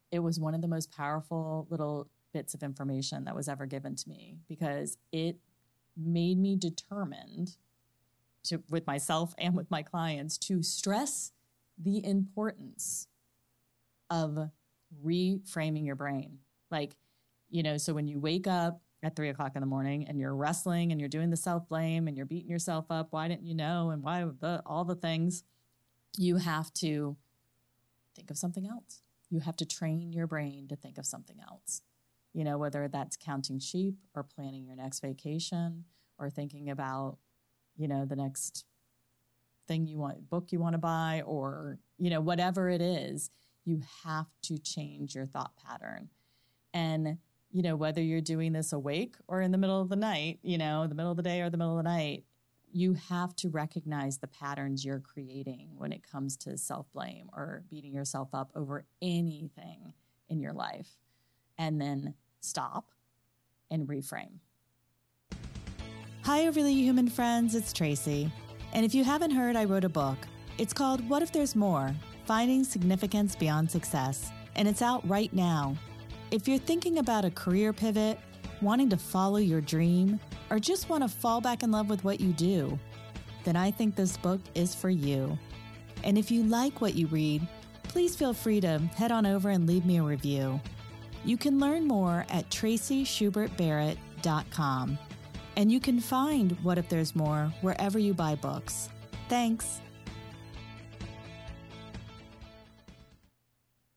it 0.09 0.19
was 0.19 0.39
one 0.39 0.55
of 0.55 0.61
the 0.61 0.69
most 0.69 0.89
powerful 0.89 1.67
little 1.69 2.07
bits 2.31 2.53
of 2.53 2.63
information 2.63 3.25
that 3.25 3.35
was 3.35 3.49
ever 3.49 3.65
given 3.65 3.95
to 3.95 4.09
me 4.09 4.37
because 4.47 4.97
it 5.11 5.35
made 5.97 6.39
me 6.39 6.55
determined 6.55 7.57
to 8.45 8.63
with 8.69 8.87
myself 8.87 9.33
and 9.37 9.53
with 9.53 9.69
my 9.69 9.81
clients 9.81 10.37
to 10.37 10.63
stress 10.63 11.33
the 11.77 12.05
importance 12.05 13.07
of 14.09 14.49
reframing 15.03 15.85
your 15.85 15.95
brain. 15.95 16.39
Like, 16.71 16.95
you 17.49 17.63
know, 17.63 17.77
so 17.77 17.93
when 17.93 18.07
you 18.07 18.19
wake 18.19 18.47
up 18.47 18.81
at 19.03 19.15
three 19.15 19.29
o'clock 19.29 19.51
in 19.55 19.61
the 19.61 19.67
morning 19.67 20.07
and 20.07 20.19
you're 20.19 20.35
wrestling 20.35 20.91
and 20.91 20.99
you're 20.99 21.09
doing 21.09 21.29
the 21.29 21.37
self 21.37 21.67
blame 21.69 22.07
and 22.07 22.17
you're 22.17 22.25
beating 22.25 22.49
yourself 22.49 22.85
up, 22.89 23.07
why 23.11 23.27
didn't 23.27 23.45
you 23.45 23.55
know? 23.55 23.91
And 23.91 24.03
why 24.03 24.25
the, 24.39 24.61
all 24.65 24.83
the 24.83 24.95
things, 24.95 25.43
you 26.17 26.37
have 26.37 26.73
to 26.75 27.15
think 28.15 28.31
of 28.31 28.37
something 28.37 28.67
else. 28.67 29.01
You 29.29 29.41
have 29.41 29.55
to 29.57 29.65
train 29.65 30.11
your 30.11 30.27
brain 30.27 30.67
to 30.69 30.75
think 30.75 30.97
of 30.97 31.05
something 31.05 31.37
else. 31.39 31.81
You 32.33 32.43
know, 32.43 32.57
whether 32.57 32.87
that's 32.87 33.17
counting 33.17 33.59
sheep 33.59 33.95
or 34.13 34.23
planning 34.23 34.65
your 34.65 34.75
next 34.75 34.99
vacation 34.99 35.85
or 36.17 36.29
thinking 36.29 36.69
about, 36.69 37.17
you 37.77 37.87
know, 37.87 38.05
the 38.05 38.15
next 38.15 38.65
thing 39.67 39.85
you 39.85 39.97
want, 39.97 40.29
book 40.29 40.51
you 40.51 40.59
want 40.59 40.73
to 40.73 40.79
buy, 40.79 41.23
or, 41.25 41.79
you 41.97 42.09
know, 42.09 42.21
whatever 42.21 42.69
it 42.69 42.81
is, 42.81 43.29
you 43.65 43.81
have 44.03 44.27
to 44.43 44.57
change 44.57 45.15
your 45.15 45.25
thought 45.25 45.51
pattern. 45.57 46.09
And, 46.73 47.17
you 47.51 47.63
know, 47.63 47.75
whether 47.75 48.01
you're 48.01 48.21
doing 48.21 48.53
this 48.53 48.71
awake 48.71 49.15
or 49.27 49.41
in 49.41 49.51
the 49.51 49.57
middle 49.57 49.81
of 49.81 49.89
the 49.89 49.95
night, 49.95 50.39
you 50.43 50.57
know, 50.57 50.87
the 50.87 50.95
middle 50.95 51.11
of 51.11 51.17
the 51.17 51.23
day 51.23 51.41
or 51.41 51.49
the 51.49 51.57
middle 51.57 51.77
of 51.77 51.83
the 51.83 51.89
night, 51.89 52.23
you 52.71 52.93
have 52.93 53.35
to 53.37 53.49
recognize 53.49 54.17
the 54.17 54.27
patterns 54.27 54.83
you're 54.83 54.99
creating 54.99 55.69
when 55.77 55.91
it 55.91 56.03
comes 56.09 56.35
to 56.35 56.57
self 56.57 56.91
blame 56.93 57.29
or 57.33 57.63
beating 57.69 57.93
yourself 57.93 58.29
up 58.33 58.51
over 58.55 58.85
anything 59.01 59.93
in 60.29 60.39
your 60.39 60.53
life. 60.53 60.89
And 61.57 61.79
then 61.79 62.13
stop 62.41 62.91
and 63.71 63.87
reframe. 63.87 64.39
Hi, 66.23 66.47
Overly 66.47 66.73
Human 66.73 67.07
friends, 67.07 67.55
it's 67.55 67.71
Tracy. 67.71 68.29
And 68.73 68.85
if 68.85 68.93
you 68.93 69.03
haven't 69.05 69.31
heard, 69.31 69.55
I 69.55 69.63
wrote 69.63 69.85
a 69.85 69.89
book. 69.89 70.17
It's 70.57 70.73
called 70.73 71.07
What 71.07 71.21
If 71.21 71.31
There's 71.31 71.55
More 71.55 71.93
Finding 72.25 72.63
Significance 72.63 73.35
Beyond 73.35 73.69
Success, 73.69 74.31
and 74.55 74.67
it's 74.67 74.81
out 74.81 75.07
right 75.07 75.31
now. 75.31 75.77
If 76.31 76.47
you're 76.47 76.57
thinking 76.57 76.97
about 76.97 77.23
a 77.23 77.29
career 77.29 77.71
pivot, 77.71 78.17
wanting 78.61 78.89
to 78.89 78.97
follow 78.97 79.37
your 79.37 79.61
dream, 79.61 80.19
or 80.49 80.57
just 80.57 80.89
want 80.89 81.03
to 81.03 81.07
fall 81.07 81.39
back 81.39 81.61
in 81.61 81.69
love 81.71 81.87
with 81.87 82.03
what 82.03 82.19
you 82.19 82.33
do, 82.33 82.79
then 83.43 83.55
I 83.55 83.69
think 83.69 83.95
this 83.95 84.17
book 84.17 84.41
is 84.55 84.73
for 84.73 84.89
you. 84.89 85.37
And 86.03 86.17
if 86.17 86.31
you 86.31 86.41
like 86.43 86.81
what 86.81 86.95
you 86.95 87.05
read, 87.07 87.47
please 87.83 88.15
feel 88.15 88.33
free 88.33 88.59
to 88.61 88.79
head 88.95 89.11
on 89.11 89.27
over 89.27 89.49
and 89.49 89.67
leave 89.67 89.85
me 89.85 89.99
a 89.99 90.03
review. 90.03 90.59
You 91.23 91.37
can 91.37 91.59
learn 91.59 91.87
more 91.87 92.25
at 92.29 92.49
tracyschubertbarrett.com. 92.49 94.97
And 95.57 95.71
you 95.71 95.79
can 95.79 95.99
find 95.99 96.51
What 96.63 96.77
If 96.77 96.89
There's 96.89 97.15
More 97.15 97.53
wherever 97.61 97.99
you 97.99 98.13
buy 98.13 98.35
books. 98.35 98.89
Thanks. 99.29 99.79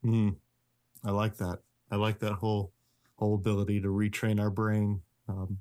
Mm, 0.08 0.36
I 1.04 1.10
like 1.10 1.36
that. 1.36 1.60
I 1.90 1.96
like 1.96 2.18
that 2.20 2.32
whole 2.32 2.72
whole 3.16 3.34
ability 3.34 3.80
to 3.80 3.88
retrain 3.88 4.40
our 4.40 4.50
brain. 4.50 5.02
Um, 5.28 5.58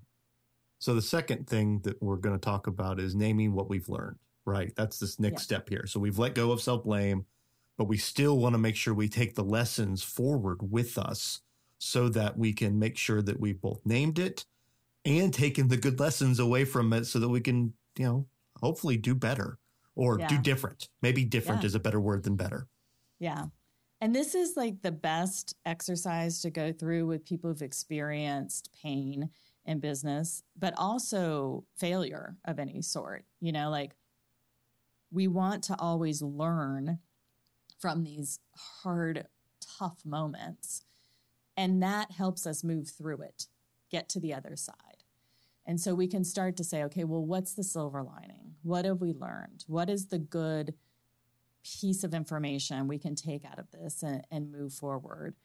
so 0.80 0.94
the 0.94 1.02
second 1.02 1.48
thing 1.48 1.80
that 1.80 2.02
we're 2.02 2.18
going 2.18 2.36
to 2.36 2.44
talk 2.44 2.68
about 2.68 3.00
is 3.00 3.16
naming 3.16 3.54
what 3.54 3.70
we've 3.70 3.90
learned. 3.90 4.18
Right, 4.46 4.74
that's 4.78 5.00
this 5.00 5.20
next 5.20 5.42
yeah. 5.42 5.58
step 5.58 5.70
here. 5.70 5.86
So 5.88 6.00
we've 6.00 6.20
let 6.20 6.34
go 6.34 6.52
of 6.52 6.62
self 6.62 6.86
blame, 6.86 7.26
but 7.78 7.90
we 7.90 7.98
still 7.98 8.38
want 8.38 8.54
to 8.54 8.60
make 8.60 8.78
sure 8.78 8.94
we 8.94 9.10
take 9.10 9.36
the 9.36 9.44
lessons 9.44 10.02
forward 10.04 10.60
with 10.62 10.98
us, 10.98 11.42
so 11.80 12.08
that 12.10 12.38
we 12.38 12.54
can 12.54 12.80
make 12.80 12.98
sure 12.98 13.22
that 13.22 13.40
we've 13.40 13.60
both 13.60 13.82
named 13.86 14.20
it 14.20 14.46
and 15.04 15.34
taken 15.34 15.68
the 15.68 15.78
good 15.78 16.00
lessons 16.00 16.40
away 16.40 16.64
from 16.64 16.94
it, 16.94 17.06
so 17.06 17.20
that 17.20 17.28
we 17.28 17.42
can, 17.42 17.74
you 17.98 18.06
know, 18.06 18.26
hopefully 18.62 18.96
do 18.96 19.14
better 19.14 19.58
or 19.96 20.18
yeah. 20.20 20.28
do 20.28 20.38
different. 20.38 20.90
Maybe 21.02 21.26
different 21.26 21.64
yeah. 21.64 21.68
is 21.68 21.76
a 21.76 21.80
better 21.80 22.00
word 22.00 22.24
than 22.24 22.36
better. 22.36 22.68
Yeah. 23.20 23.46
And 24.00 24.16
this 24.16 24.36
is 24.36 24.56
like 24.56 24.82
the 24.82 24.92
best 24.92 25.56
exercise 25.66 26.42
to 26.42 26.52
go 26.52 26.72
through 26.72 27.08
with 27.08 27.26
people 27.26 27.50
who've 27.50 27.62
experienced 27.62 28.70
pain 28.82 29.30
in 29.66 29.80
business, 29.80 30.44
but 30.58 30.74
also 30.78 31.66
failure 31.76 32.38
of 32.46 32.60
any 32.60 32.82
sort. 32.82 33.26
You 33.40 33.52
know, 33.52 33.70
like 33.70 33.96
we 35.12 35.28
want 35.28 35.64
to 35.64 35.76
always 35.80 36.22
learn 36.22 37.00
from 37.80 38.04
these 38.04 38.40
hard, 38.56 39.26
tough 39.80 40.06
moments. 40.06 40.84
And 41.56 41.82
that 41.82 42.12
helps 42.12 42.46
us 42.46 42.64
move 42.64 42.90
through 42.90 43.22
it, 43.22 43.48
get 43.90 44.10
to 44.10 44.20
the 44.20 44.34
other 44.34 44.56
side. 44.56 45.04
And 45.66 45.82
so 45.82 45.94
we 45.94 46.08
can 46.08 46.24
start 46.24 46.56
to 46.58 46.64
say, 46.64 46.84
okay, 46.84 47.04
well, 47.04 47.26
what's 47.26 47.54
the 47.54 47.64
silver 47.64 48.02
lining? 48.02 48.56
What 48.64 48.86
have 48.86 49.02
we 49.02 49.12
learned? 49.12 49.66
What 49.68 49.90
is 49.90 50.08
the 50.08 50.20
good? 50.20 50.76
Piece 51.80 52.04
of 52.04 52.14
information 52.14 52.88
we 52.88 53.00
can 53.00 53.16
take 53.16 53.46
out 53.46 53.60
of 53.60 53.70
this 53.72 54.04
and, 54.04 54.26
and 54.32 54.52
move 54.52 54.74
forward. 54.74 55.36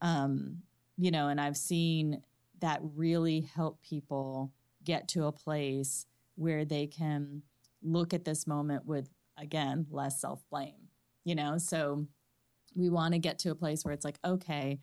Um, 0.00 0.62
you 0.96 1.10
know, 1.10 1.28
and 1.28 1.40
I've 1.40 1.56
seen 1.56 2.22
that 2.60 2.80
really 2.82 3.40
help 3.40 3.82
people 3.82 4.52
get 4.84 5.08
to 5.08 5.26
a 5.26 5.32
place 5.32 6.06
where 6.36 6.64
they 6.64 6.86
can 6.86 7.42
look 7.82 8.14
at 8.14 8.24
this 8.24 8.46
moment 8.46 8.86
with, 8.86 9.08
again, 9.36 9.86
less 9.90 10.20
self 10.20 10.42
blame, 10.50 10.88
you 11.24 11.34
know? 11.34 11.58
So 11.58 12.06
we 12.76 12.88
want 12.88 13.14
to 13.14 13.18
get 13.18 13.38
to 13.40 13.50
a 13.50 13.54
place 13.54 13.84
where 13.84 13.94
it's 13.94 14.04
like, 14.04 14.18
okay, 14.24 14.78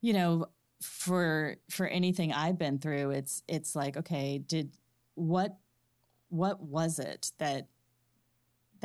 you 0.00 0.12
know, 0.12 0.46
for 0.80 1.56
for 1.70 1.86
anything 1.86 2.32
I've 2.32 2.58
been 2.58 2.78
through, 2.78 3.10
it's 3.10 3.42
it's 3.48 3.74
like, 3.74 3.96
okay, 3.96 4.38
did 4.38 4.76
what 5.14 5.56
what 6.28 6.60
was 6.62 6.98
it 6.98 7.32
that 7.38 7.68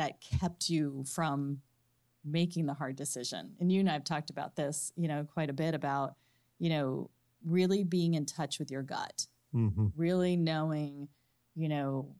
that 0.01 0.19
kept 0.19 0.67
you 0.67 1.03
from 1.05 1.61
making 2.25 2.65
the 2.65 2.73
hard 2.73 2.95
decision. 2.95 3.51
And 3.59 3.71
you 3.71 3.79
and 3.81 3.89
I 3.89 3.93
have 3.93 4.03
talked 4.03 4.31
about 4.31 4.55
this, 4.55 4.91
you 4.95 5.07
know, 5.07 5.27
quite 5.31 5.51
a 5.51 5.53
bit 5.53 5.75
about, 5.75 6.15
you 6.57 6.71
know, 6.71 7.11
really 7.45 7.83
being 7.83 8.15
in 8.15 8.25
touch 8.25 8.57
with 8.57 8.71
your 8.71 8.81
gut, 8.81 9.27
mm-hmm. 9.53 9.87
really 9.95 10.35
knowing, 10.35 11.07
you 11.53 11.69
know, 11.69 12.15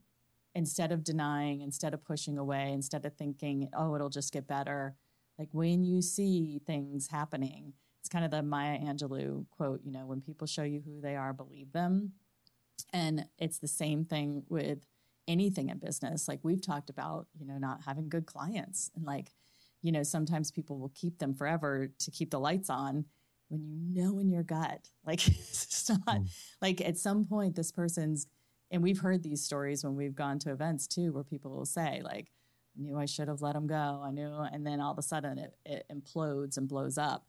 instead 0.54 0.92
of 0.92 1.04
denying, 1.04 1.62
instead 1.62 1.96
of 1.96 2.04
pushing 2.04 2.38
away, 2.38 2.72
instead 2.72 3.04
of 3.04 3.16
thinking, 3.16 3.68
oh, 3.74 3.96
it'll 3.96 4.10
just 4.10 4.32
get 4.32 4.48
better. 4.48 4.96
Like 5.40 5.50
when 5.52 5.84
you 5.84 6.04
see 6.04 6.62
things 6.68 7.08
happening, 7.08 7.74
it's 8.00 8.10
kind 8.10 8.24
of 8.24 8.30
the 8.30 8.44
Maya 8.44 8.78
Angelou 8.78 9.46
quote, 9.50 9.82
you 9.84 9.92
know, 9.92 10.06
when 10.06 10.22
people 10.22 10.46
show 10.46 10.64
you 10.64 10.84
who 10.86 11.02
they 11.02 11.16
are, 11.16 11.34
believe 11.34 11.72
them. 11.72 12.12
And 12.94 13.26
it's 13.40 13.58
the 13.58 13.68
same 13.68 14.06
thing 14.06 14.44
with 14.50 14.86
anything 15.28 15.70
in 15.70 15.80
business. 15.80 16.28
Like 16.28 16.40
we've 16.44 16.62
talked 16.62 16.90
about, 16.90 17.28
you 17.38 17.46
know, 17.46 17.58
not 17.58 17.82
having 17.86 18.10
good 18.10 18.26
clients 18.26 18.92
and 18.96 19.06
like, 19.06 19.34
you 19.82 19.92
know, 19.92 20.04
sometimes 20.04 20.52
people 20.52 20.78
will 20.78 20.92
keep 20.94 21.20
them 21.20 21.34
forever 21.34 21.90
to 22.00 22.12
keep 22.12 22.32
the 22.32 22.40
lights 22.40 22.70
on 22.70 23.06
when 23.52 23.66
you 23.66 24.02
know 24.02 24.18
in 24.20 24.30
your 24.30 24.44
gut, 24.44 24.90
like 25.06 25.28
it's 25.28 25.90
not 25.90 26.06
mm. 26.06 26.30
like 26.62 26.82
at 26.82 26.98
some 26.98 27.26
point 27.26 27.56
this 27.56 27.72
person's, 27.72 28.28
and 28.72 28.82
we've 28.82 29.00
heard 29.00 29.22
these 29.22 29.44
stories 29.44 29.84
when 29.84 29.96
we've 29.96 30.16
gone 30.16 30.40
to 30.40 30.52
events 30.52 30.88
too, 30.88 31.12
where 31.12 31.26
people 31.26 31.52
will 31.52 31.66
say 31.66 32.02
like, 32.04 32.32
I 32.78 32.82
knew 32.82 32.98
I 32.98 33.06
should 33.06 33.28
have 33.28 33.42
let 33.42 33.54
them 33.54 33.68
go. 33.68 34.02
I 34.04 34.12
knew, 34.12 34.32
and 34.54 34.66
then 34.66 34.80
all 34.80 34.94
of 34.94 34.98
a 34.98 35.02
sudden 35.02 35.38
it, 35.38 35.54
it 35.66 35.86
implodes 35.92 36.56
and 36.56 36.70
blows 36.70 36.98
up. 36.98 37.26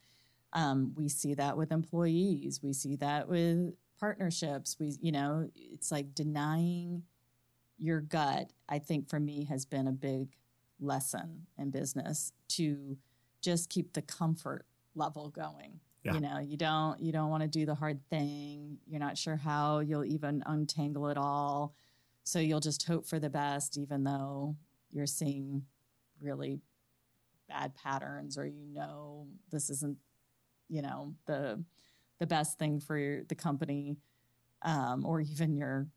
Um, 0.53 0.93
we 0.97 1.09
see 1.09 1.35
that 1.35 1.57
with 1.57 1.73
employees. 1.73 2.61
We 2.63 2.73
see 2.73 2.95
that 2.97 3.29
with 3.29 3.75
partnerships. 3.99 4.77
We, 4.79 4.95
you 5.01 5.11
know, 5.11 5.49
it's 5.57 5.91
like 5.91 6.15
denying 6.15 7.03
your 7.83 8.01
gut, 8.01 8.53
I 8.69 8.79
think 8.79 9.09
for 9.09 9.19
me 9.19 9.45
has 9.47 9.65
been 9.65 9.89
a 9.89 9.93
big 9.93 10.37
lesson 10.79 11.47
in 11.59 11.71
business 11.71 12.33
to 12.51 12.97
just 13.41 13.71
keep 13.71 13.93
the 13.93 14.03
comfort 14.03 14.67
level 14.95 15.31
going. 15.31 15.81
Yeah. 16.05 16.15
You 16.15 16.21
know, 16.21 16.39
you 16.39 16.57
don't 16.57 17.01
you 17.01 17.13
don't 17.13 17.29
want 17.29 17.43
to 17.43 17.49
do 17.49 17.67
the 17.67 17.75
hard 17.75 18.01
thing. 18.09 18.79
You're 18.87 19.01
not 19.01 19.19
sure 19.19 19.37
how 19.37 19.81
you'll 19.81 20.05
even 20.05 20.45
untangle 20.47 21.09
it 21.09 21.17
all. 21.17 21.75
So 22.23 22.39
you'll 22.39 22.61
just 22.61 22.85
hope 22.85 23.05
for 23.05 23.19
the 23.19 23.31
best 23.31 23.77
even 23.77 24.05
though 24.05 24.57
you're 24.93 25.07
seeing 25.07 25.65
really 26.21 26.61
bad 27.49 27.75
patterns 27.75 28.39
or 28.39 28.47
you 28.47 28.73
know 28.73 29.27
this 29.51 29.71
isn't 29.71 29.99
you 30.69 30.83
know 30.83 31.15
the 31.27 31.63
the 32.21 32.27
best 32.27 32.59
thing 32.59 32.79
for 32.79 32.97
your, 32.97 33.25
the 33.25 33.35
company 33.35 33.97
um, 34.63 35.05
or 35.05 35.21
even 35.21 35.57
your 35.57 35.89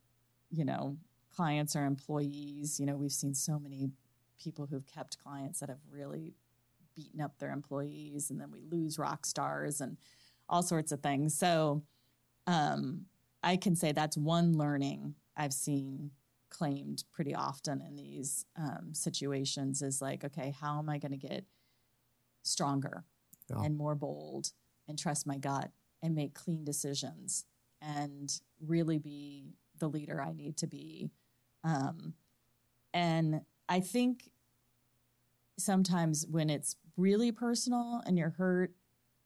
you 0.50 0.66
know 0.66 0.98
clients 1.36 1.76
or 1.76 1.86
employees. 1.86 2.80
You 2.80 2.86
know, 2.86 2.96
we've 2.96 3.12
seen 3.12 3.34
so 3.34 3.60
many 3.60 3.90
people 4.42 4.66
who've 4.66 4.86
kept 4.86 5.18
clients 5.20 5.60
that 5.60 5.70
have 5.70 5.80
really 5.90 6.34
beaten 6.96 7.22
up 7.22 7.38
their 7.40 7.52
employees, 7.52 8.30
and 8.30 8.40
then 8.40 8.52
we 8.52 8.62
lose 8.70 8.98
rock 8.98 9.26
stars 9.26 9.82
and 9.82 9.98
all 10.48 10.64
sorts 10.64 10.92
of 10.92 11.02
things. 11.02 11.38
So 11.38 11.84
um, 12.48 13.06
I 13.44 13.58
can 13.58 13.76
say 13.76 13.92
that's 13.92 14.18
one 14.18 14.58
learning 14.58 15.16
I've 15.36 15.54
seen 15.54 16.12
claimed 16.50 17.04
pretty 17.12 17.36
often 17.36 17.82
in 17.82 17.96
these 17.96 18.46
um, 18.58 18.94
situations 18.94 19.82
is 19.82 20.02
like, 20.02 20.24
okay, 20.24 20.56
how 20.60 20.80
am 20.80 20.90
I 20.90 21.00
going 21.00 21.12
to 21.12 21.18
get 21.18 21.44
stronger 22.44 23.04
yeah. 23.50 23.62
and 23.64 23.76
more 23.76 23.96
bold 23.96 24.52
and 24.88 24.98
trust 24.98 25.28
my 25.28 25.38
gut 25.38 25.72
and 26.02 26.16
make 26.16 26.34
clean 26.34 26.64
decisions 26.64 27.46
and 27.82 28.40
really 28.62 29.00
be 29.00 29.56
the 29.80 29.90
leader 29.90 30.22
I 30.22 30.32
need 30.32 30.58
to 30.58 30.68
be. 30.68 31.10
Um, 31.66 32.14
and 32.94 33.42
I 33.68 33.80
think 33.82 34.30
sometimes 35.58 36.26
when 36.30 36.50
it's 36.50 36.76
really 36.96 37.32
personal 37.32 38.02
and 38.06 38.18
you're 38.18 38.30
hurt 38.30 38.72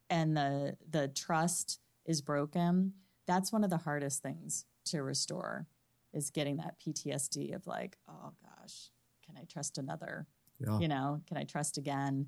and 0.09 0.35
the 0.35 0.77
the 0.89 1.09
trust 1.09 1.79
is 2.05 2.21
broken, 2.21 2.93
that's 3.27 3.51
one 3.51 3.63
of 3.63 3.69
the 3.69 3.77
hardest 3.77 4.23
things 4.23 4.65
to 4.85 5.03
restore 5.03 5.67
is 6.13 6.31
getting 6.31 6.57
that 6.57 6.79
PTSD 6.79 7.53
of 7.53 7.67
like, 7.67 7.97
oh 8.07 8.31
gosh, 8.41 8.89
can 9.25 9.37
I 9.37 9.43
trust 9.45 9.77
another? 9.77 10.25
Yeah. 10.59 10.79
You 10.79 10.87
know, 10.87 11.21
can 11.27 11.37
I 11.37 11.43
trust 11.43 11.77
again? 11.77 12.27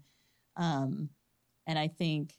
Um, 0.58 1.10
and 1.66 1.80
I 1.80 1.88
think 1.88 2.36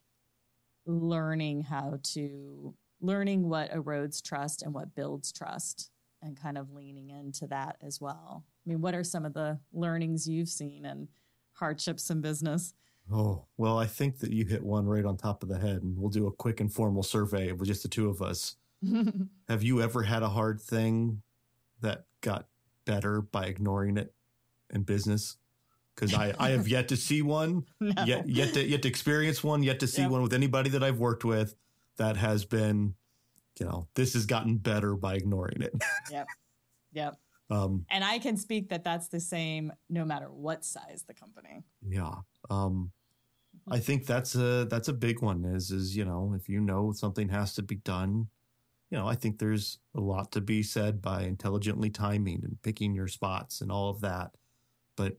learning 0.86 1.62
how 1.62 1.98
to 2.02 2.74
learning 3.00 3.48
what 3.48 3.72
erodes 3.72 4.22
trust 4.22 4.62
and 4.62 4.72
what 4.72 4.94
builds 4.94 5.32
trust 5.32 5.90
and 6.22 6.40
kind 6.40 6.56
of 6.56 6.72
leaning 6.72 7.10
into 7.10 7.46
that 7.48 7.76
as 7.82 8.00
well. 8.00 8.44
I 8.64 8.70
mean, 8.70 8.80
what 8.80 8.94
are 8.94 9.04
some 9.04 9.24
of 9.24 9.34
the 9.34 9.58
learnings 9.72 10.28
you've 10.28 10.48
seen 10.48 10.86
and 10.86 11.08
hardships 11.54 12.10
in 12.10 12.20
business? 12.20 12.74
Oh, 13.10 13.46
well, 13.56 13.78
I 13.78 13.86
think 13.86 14.18
that 14.20 14.30
you 14.30 14.44
hit 14.44 14.62
one 14.62 14.86
right 14.86 15.04
on 15.04 15.16
top 15.16 15.42
of 15.42 15.48
the 15.48 15.58
head, 15.58 15.82
and 15.82 15.98
we'll 15.98 16.10
do 16.10 16.26
a 16.28 16.32
quick 16.32 16.60
informal 16.60 17.02
survey 17.02 17.52
with 17.52 17.68
just 17.68 17.82
the 17.82 17.88
two 17.88 18.08
of 18.08 18.22
us. 18.22 18.56
Have 19.48 19.62
you 19.62 19.82
ever 19.82 20.02
had 20.02 20.22
a 20.22 20.28
hard 20.28 20.60
thing 20.60 21.22
that 21.80 22.04
got 22.20 22.46
better 22.84 23.20
by 23.20 23.46
ignoring 23.46 23.96
it 23.96 24.14
in 24.70 24.82
business? 24.82 25.36
Because 25.94 26.14
I, 26.14 26.32
I 26.38 26.50
have 26.50 26.68
yet 26.68 26.88
to 26.88 26.96
see 26.96 27.20
one, 27.20 27.66
no. 27.80 27.92
yet 28.04 28.26
yet 28.28 28.54
to 28.54 28.66
yet 28.66 28.82
to 28.82 28.88
experience 28.88 29.44
one, 29.44 29.62
yet 29.62 29.80
to 29.80 29.86
see 29.86 30.02
yep. 30.02 30.10
one 30.10 30.22
with 30.22 30.32
anybody 30.32 30.70
that 30.70 30.82
I've 30.82 30.98
worked 30.98 31.24
with 31.24 31.54
that 31.98 32.16
has 32.16 32.46
been, 32.46 32.94
you 33.58 33.66
know, 33.66 33.86
this 33.94 34.14
has 34.14 34.26
gotten 34.26 34.56
better 34.56 34.94
by 34.94 35.14
ignoring 35.14 35.62
it. 35.62 35.74
yep, 36.10 36.26
yep. 36.92 37.16
Um, 37.50 37.84
and 37.90 38.02
I 38.02 38.18
can 38.18 38.36
speak 38.36 38.70
that 38.70 38.82
that's 38.82 39.08
the 39.08 39.20
same 39.20 39.72
no 39.90 40.04
matter 40.04 40.30
what 40.30 40.64
size 40.64 41.04
the 41.06 41.14
company. 41.14 41.62
Yeah. 41.86 42.14
Um, 42.48 42.92
I 43.70 43.78
think 43.78 44.06
that's 44.06 44.34
a 44.34 44.66
that's 44.68 44.88
a 44.88 44.92
big 44.92 45.22
one. 45.22 45.44
Is 45.44 45.70
is 45.70 45.96
you 45.96 46.04
know 46.04 46.34
if 46.34 46.48
you 46.48 46.60
know 46.60 46.92
something 46.92 47.28
has 47.28 47.54
to 47.54 47.62
be 47.62 47.76
done, 47.76 48.28
you 48.90 48.98
know 48.98 49.06
I 49.06 49.14
think 49.14 49.38
there's 49.38 49.78
a 49.94 50.00
lot 50.00 50.32
to 50.32 50.40
be 50.40 50.62
said 50.62 51.02
by 51.02 51.22
intelligently 51.22 51.90
timing 51.90 52.40
and 52.42 52.60
picking 52.62 52.94
your 52.94 53.08
spots 53.08 53.60
and 53.60 53.70
all 53.70 53.90
of 53.90 54.00
that, 54.00 54.32
but 54.96 55.18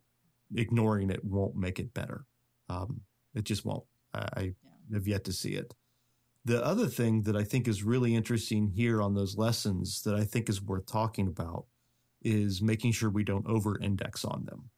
ignoring 0.55 1.09
it 1.09 1.23
won't 1.23 1.55
make 1.55 1.79
it 1.79 1.93
better. 1.93 2.25
Um, 2.69 3.01
it 3.35 3.43
just 3.43 3.65
won't. 3.65 3.83
I, 4.13 4.27
I 4.35 4.41
yeah. 4.41 4.95
have 4.95 5.07
yet 5.07 5.23
to 5.25 5.33
see 5.33 5.53
it. 5.53 5.73
The 6.45 6.63
other 6.63 6.87
thing 6.87 7.23
that 7.23 7.35
I 7.35 7.43
think 7.43 7.67
is 7.67 7.83
really 7.83 8.15
interesting 8.15 8.67
here 8.67 9.01
on 9.01 9.13
those 9.13 9.37
lessons 9.37 10.01
that 10.03 10.15
I 10.15 10.25
think 10.25 10.49
is 10.49 10.61
worth 10.61 10.85
talking 10.85 11.27
about 11.27 11.65
is 12.21 12.61
making 12.61 12.91
sure 12.91 13.09
we 13.09 13.23
don't 13.23 13.47
over 13.47 13.79
index 13.79 14.25
on 14.25 14.45
them. 14.45 14.69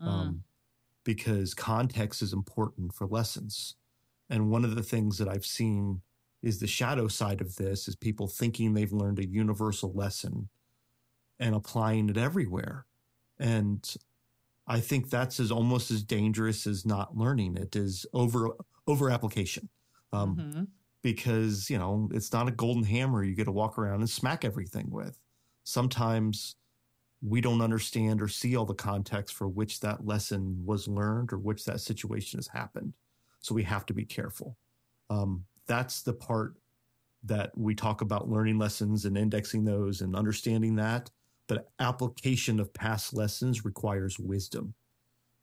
Mm. 0.00 0.06
Um, 0.06 0.44
because 1.04 1.54
context 1.54 2.22
is 2.22 2.32
important 2.32 2.94
for 2.94 3.06
lessons. 3.06 3.74
And 4.30 4.50
one 4.50 4.64
of 4.64 4.74
the 4.74 4.82
things 4.82 5.18
that 5.18 5.28
I've 5.28 5.46
seen 5.46 6.00
is 6.42 6.58
the 6.58 6.66
shadow 6.66 7.08
side 7.08 7.40
of 7.40 7.56
this 7.56 7.86
is 7.86 7.96
people 7.96 8.26
thinking 8.26 8.74
they've 8.74 8.92
learned 8.92 9.18
a 9.18 9.26
universal 9.26 9.92
lesson 9.92 10.48
and 11.38 11.54
applying 11.54 12.08
it 12.08 12.16
everywhere. 12.16 12.86
And 13.38 13.88
I 14.66 14.80
think 14.80 15.10
that's 15.10 15.40
as 15.40 15.50
almost 15.50 15.90
as 15.90 16.02
dangerous 16.02 16.66
as 16.66 16.86
not 16.86 17.16
learning 17.16 17.56
it 17.56 17.76
is 17.76 18.06
over 18.12 18.50
over 18.86 19.10
application. 19.10 19.68
Um, 20.12 20.36
mm-hmm. 20.36 20.62
Because 21.02 21.68
you 21.68 21.78
know 21.78 22.08
it's 22.12 22.32
not 22.32 22.48
a 22.48 22.52
golden 22.52 22.84
hammer 22.84 23.24
you 23.24 23.34
get 23.34 23.44
to 23.44 23.52
walk 23.52 23.78
around 23.78 24.00
and 24.00 24.10
smack 24.10 24.44
everything 24.44 24.88
with. 24.90 25.18
Sometimes 25.64 26.56
we 27.22 27.40
don't 27.40 27.62
understand 27.62 28.20
or 28.20 28.28
see 28.28 28.56
all 28.56 28.64
the 28.64 28.74
context 28.74 29.34
for 29.34 29.48
which 29.48 29.80
that 29.80 30.04
lesson 30.04 30.60
was 30.64 30.88
learned 30.88 31.32
or 31.32 31.38
which 31.38 31.64
that 31.64 31.80
situation 31.80 32.38
has 32.38 32.48
happened. 32.48 32.92
So 33.40 33.54
we 33.54 33.62
have 33.62 33.86
to 33.86 33.94
be 33.94 34.04
careful. 34.04 34.56
Um, 35.08 35.44
that's 35.66 36.02
the 36.02 36.12
part 36.12 36.56
that 37.24 37.56
we 37.56 37.74
talk 37.74 38.00
about 38.00 38.28
learning 38.28 38.58
lessons 38.58 39.04
and 39.04 39.16
indexing 39.16 39.64
those 39.64 40.00
and 40.00 40.16
understanding 40.16 40.74
that. 40.76 41.10
But 41.46 41.70
application 41.78 42.58
of 42.58 42.72
past 42.72 43.14
lessons 43.14 43.64
requires 43.64 44.18
wisdom 44.18 44.74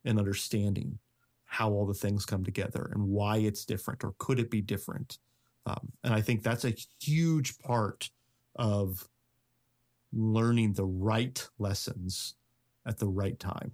and 0.04 0.18
understanding 0.18 0.98
how 1.44 1.70
all 1.70 1.86
the 1.86 1.94
things 1.94 2.26
come 2.26 2.44
together 2.44 2.90
and 2.94 3.08
why 3.08 3.38
it's 3.38 3.64
different 3.64 4.04
or 4.04 4.14
could 4.18 4.38
it 4.38 4.50
be 4.50 4.60
different. 4.60 5.18
Um, 5.66 5.92
and 6.02 6.14
I 6.14 6.20
think 6.20 6.42
that's 6.42 6.64
a 6.64 6.74
huge 7.00 7.58
part 7.58 8.10
of 8.56 9.08
learning 10.12 10.72
the 10.72 10.84
right 10.84 11.46
lessons 11.58 12.34
at 12.86 12.98
the 12.98 13.08
right 13.08 13.38
time. 13.38 13.72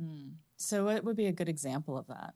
Mm. 0.00 0.32
So, 0.56 0.84
what 0.84 1.04
would 1.04 1.16
be 1.16 1.26
a 1.26 1.32
good 1.32 1.48
example 1.48 1.96
of 1.98 2.06
that? 2.08 2.34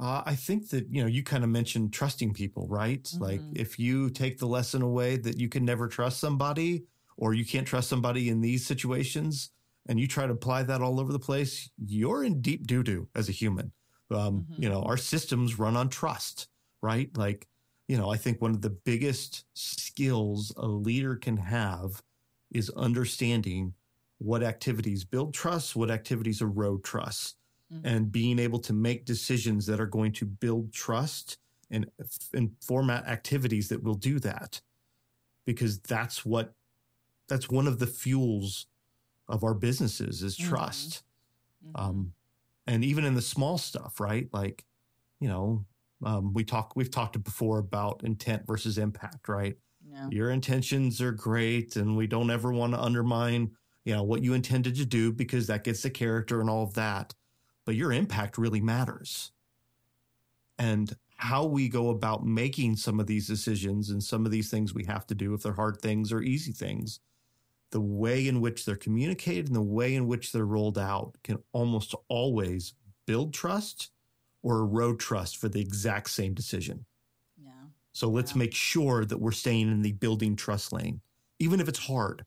Uh, 0.00 0.22
I 0.24 0.34
think 0.34 0.70
that, 0.70 0.86
you 0.90 1.02
know, 1.02 1.08
you 1.08 1.22
kind 1.22 1.44
of 1.44 1.50
mentioned 1.50 1.92
trusting 1.92 2.32
people, 2.32 2.66
right? 2.68 3.02
Mm-hmm. 3.02 3.22
Like 3.22 3.40
if 3.54 3.78
you 3.78 4.08
take 4.08 4.38
the 4.38 4.46
lesson 4.46 4.80
away 4.80 5.18
that 5.18 5.38
you 5.38 5.48
can 5.48 5.64
never 5.64 5.88
trust 5.88 6.20
somebody 6.20 6.84
or 7.18 7.34
you 7.34 7.44
can't 7.44 7.66
trust 7.66 7.90
somebody 7.90 8.30
in 8.30 8.40
these 8.40 8.64
situations 8.64 9.50
and 9.88 10.00
you 10.00 10.06
try 10.06 10.26
to 10.26 10.32
apply 10.32 10.62
that 10.62 10.80
all 10.80 11.00
over 11.00 11.12
the 11.12 11.18
place, 11.18 11.68
you're 11.84 12.24
in 12.24 12.40
deep 12.40 12.66
doo 12.66 12.82
doo 12.82 13.08
as 13.14 13.28
a 13.28 13.32
human. 13.32 13.72
Um, 14.10 14.46
mm-hmm. 14.50 14.62
You 14.62 14.68
know, 14.70 14.82
our 14.82 14.96
systems 14.96 15.58
run 15.58 15.76
on 15.76 15.90
trust, 15.90 16.48
right? 16.80 17.14
Like, 17.14 17.46
you 17.90 17.98
know, 17.98 18.08
I 18.08 18.16
think 18.16 18.40
one 18.40 18.52
of 18.52 18.62
the 18.62 18.70
biggest 18.70 19.46
skills 19.52 20.52
a 20.56 20.64
leader 20.64 21.16
can 21.16 21.36
have 21.36 22.00
is 22.52 22.70
understanding 22.76 23.74
what 24.18 24.44
activities 24.44 25.02
build 25.02 25.34
trust, 25.34 25.74
what 25.74 25.90
activities 25.90 26.40
erode 26.40 26.84
trust, 26.84 27.34
mm-hmm. 27.72 27.84
and 27.84 28.12
being 28.12 28.38
able 28.38 28.60
to 28.60 28.72
make 28.72 29.06
decisions 29.06 29.66
that 29.66 29.80
are 29.80 29.88
going 29.88 30.12
to 30.12 30.24
build 30.24 30.72
trust 30.72 31.38
and, 31.72 31.84
and 32.32 32.52
format 32.60 33.08
activities 33.08 33.68
that 33.70 33.82
will 33.82 33.96
do 33.96 34.20
that. 34.20 34.60
Because 35.44 35.80
that's 35.80 36.24
what, 36.24 36.54
that's 37.26 37.50
one 37.50 37.66
of 37.66 37.80
the 37.80 37.88
fuels 37.88 38.66
of 39.26 39.42
our 39.42 39.54
businesses 39.54 40.22
is 40.22 40.38
mm-hmm. 40.38 40.48
trust. 40.48 41.02
Mm-hmm. 41.66 41.84
Um, 41.84 42.12
and 42.68 42.84
even 42.84 43.04
in 43.04 43.14
the 43.14 43.20
small 43.20 43.58
stuff, 43.58 43.98
right? 43.98 44.28
Like, 44.32 44.64
you 45.18 45.26
know, 45.26 45.64
um, 46.04 46.32
we 46.32 46.44
talk, 46.44 46.74
we've 46.76 46.90
talked 46.90 47.22
before 47.22 47.58
about 47.58 48.02
intent 48.04 48.46
versus 48.46 48.78
impact, 48.78 49.28
right? 49.28 49.56
Yeah. 49.90 50.08
Your 50.10 50.30
intentions 50.30 51.00
are 51.00 51.12
great, 51.12 51.76
and 51.76 51.96
we 51.96 52.06
don't 52.06 52.30
ever 52.30 52.52
want 52.52 52.72
to 52.74 52.80
undermine, 52.80 53.50
you 53.84 53.94
know, 53.94 54.02
what 54.02 54.22
you 54.22 54.34
intended 54.34 54.76
to 54.76 54.86
do 54.86 55.12
because 55.12 55.46
that 55.48 55.64
gets 55.64 55.82
the 55.82 55.90
character 55.90 56.40
and 56.40 56.48
all 56.48 56.62
of 56.62 56.74
that. 56.74 57.14
But 57.66 57.74
your 57.74 57.92
impact 57.92 58.38
really 58.38 58.60
matters. 58.60 59.32
And 60.58 60.94
how 61.16 61.44
we 61.44 61.68
go 61.68 61.90
about 61.90 62.24
making 62.24 62.76
some 62.76 62.98
of 62.98 63.06
these 63.06 63.26
decisions 63.26 63.90
and 63.90 64.02
some 64.02 64.24
of 64.24 64.32
these 64.32 64.50
things 64.50 64.72
we 64.72 64.84
have 64.84 65.06
to 65.08 65.14
do, 65.14 65.34
if 65.34 65.42
they're 65.42 65.52
hard 65.52 65.80
things 65.80 66.12
or 66.12 66.22
easy 66.22 66.52
things, 66.52 67.00
the 67.72 67.80
way 67.80 68.26
in 68.26 68.40
which 68.40 68.64
they're 68.64 68.76
communicated 68.76 69.46
and 69.46 69.56
the 69.56 69.62
way 69.62 69.94
in 69.94 70.06
which 70.06 70.32
they're 70.32 70.46
rolled 70.46 70.78
out 70.78 71.12
can 71.22 71.38
almost 71.52 71.94
always 72.08 72.74
build 73.06 73.34
trust 73.34 73.90
or 74.42 74.60
a 74.60 74.64
road 74.64 74.98
trust 74.98 75.36
for 75.36 75.48
the 75.48 75.60
exact 75.60 76.10
same 76.10 76.34
decision. 76.34 76.84
Yeah. 77.42 77.50
So 77.92 78.08
let's 78.08 78.34
make 78.34 78.54
sure 78.54 79.04
that 79.04 79.20
we're 79.20 79.32
staying 79.32 79.70
in 79.70 79.82
the 79.82 79.92
building 79.92 80.36
trust 80.36 80.72
lane, 80.72 81.00
even 81.38 81.60
if 81.60 81.68
it's 81.68 81.86
hard. 81.86 82.24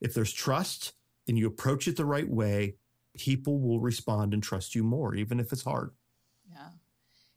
If 0.00 0.14
there's 0.14 0.32
trust 0.32 0.92
and 1.28 1.38
you 1.38 1.46
approach 1.46 1.88
it 1.88 1.96
the 1.96 2.04
right 2.04 2.28
way, 2.28 2.76
people 3.16 3.58
will 3.60 3.80
respond 3.80 4.34
and 4.34 4.42
trust 4.42 4.74
you 4.74 4.82
more, 4.82 5.14
even 5.14 5.38
if 5.38 5.52
it's 5.52 5.64
hard. 5.64 5.92
Yeah. 6.50 6.68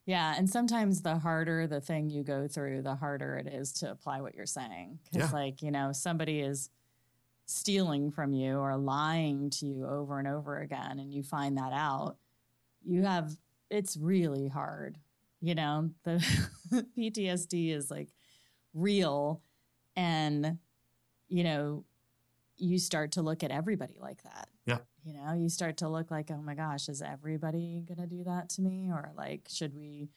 Yeah. 0.05 0.35
And 0.37 0.49
sometimes 0.49 1.01
the 1.01 1.17
harder 1.17 1.67
the 1.67 1.81
thing 1.81 2.09
you 2.09 2.23
go 2.23 2.47
through, 2.47 2.81
the 2.81 2.95
harder 2.95 3.35
it 3.37 3.47
is 3.47 3.73
to 3.73 3.91
apply 3.91 4.21
what 4.21 4.35
you're 4.35 4.45
saying. 4.45 4.99
Because, 5.03 5.31
yeah. 5.31 5.37
like, 5.37 5.61
you 5.61 5.71
know, 5.71 5.91
somebody 5.91 6.39
is 6.39 6.69
stealing 7.45 8.11
from 8.11 8.33
you 8.33 8.57
or 8.57 8.75
lying 8.75 9.49
to 9.49 9.65
you 9.65 9.85
over 9.85 10.19
and 10.19 10.27
over 10.27 10.59
again, 10.59 10.99
and 10.99 11.13
you 11.13 11.23
find 11.23 11.57
that 11.57 11.71
out, 11.71 12.17
you 12.85 13.03
have, 13.03 13.37
it's 13.69 13.97
really 13.97 14.47
hard 14.47 14.97
you 15.41 15.55
know? 15.55 15.89
The 16.03 16.23
ptsd 16.97 17.73
is 17.73 17.91
like 17.91 18.09
real. 18.73 19.41
And 19.95 20.59
you 21.29 21.43
know 21.43 21.83
you 22.57 22.79
start 22.79 23.11
to 23.11 23.21
look 23.21 23.43
at 23.43 23.51
everybody 23.51 23.97
like 23.99 24.23
that. 24.23 24.47
Yeah. 24.65 24.79
You 25.03 25.13
know 25.13 25.33
you 25.33 25.49
start 25.49 25.77
to 25.77 25.89
look 25.89 26.11
like 26.11 26.29
oh 26.31 26.41
my 26.41 26.55
gosh 26.55 26.89
is 26.89 27.01
everybody 27.01 27.83
gonna 27.87 28.07
do 28.07 28.23
that 28.23 28.49
to 28.51 28.61
me? 28.61 28.89
Or 28.91 29.11
like 29.15 29.47
should 29.49 29.75
we 29.75 30.09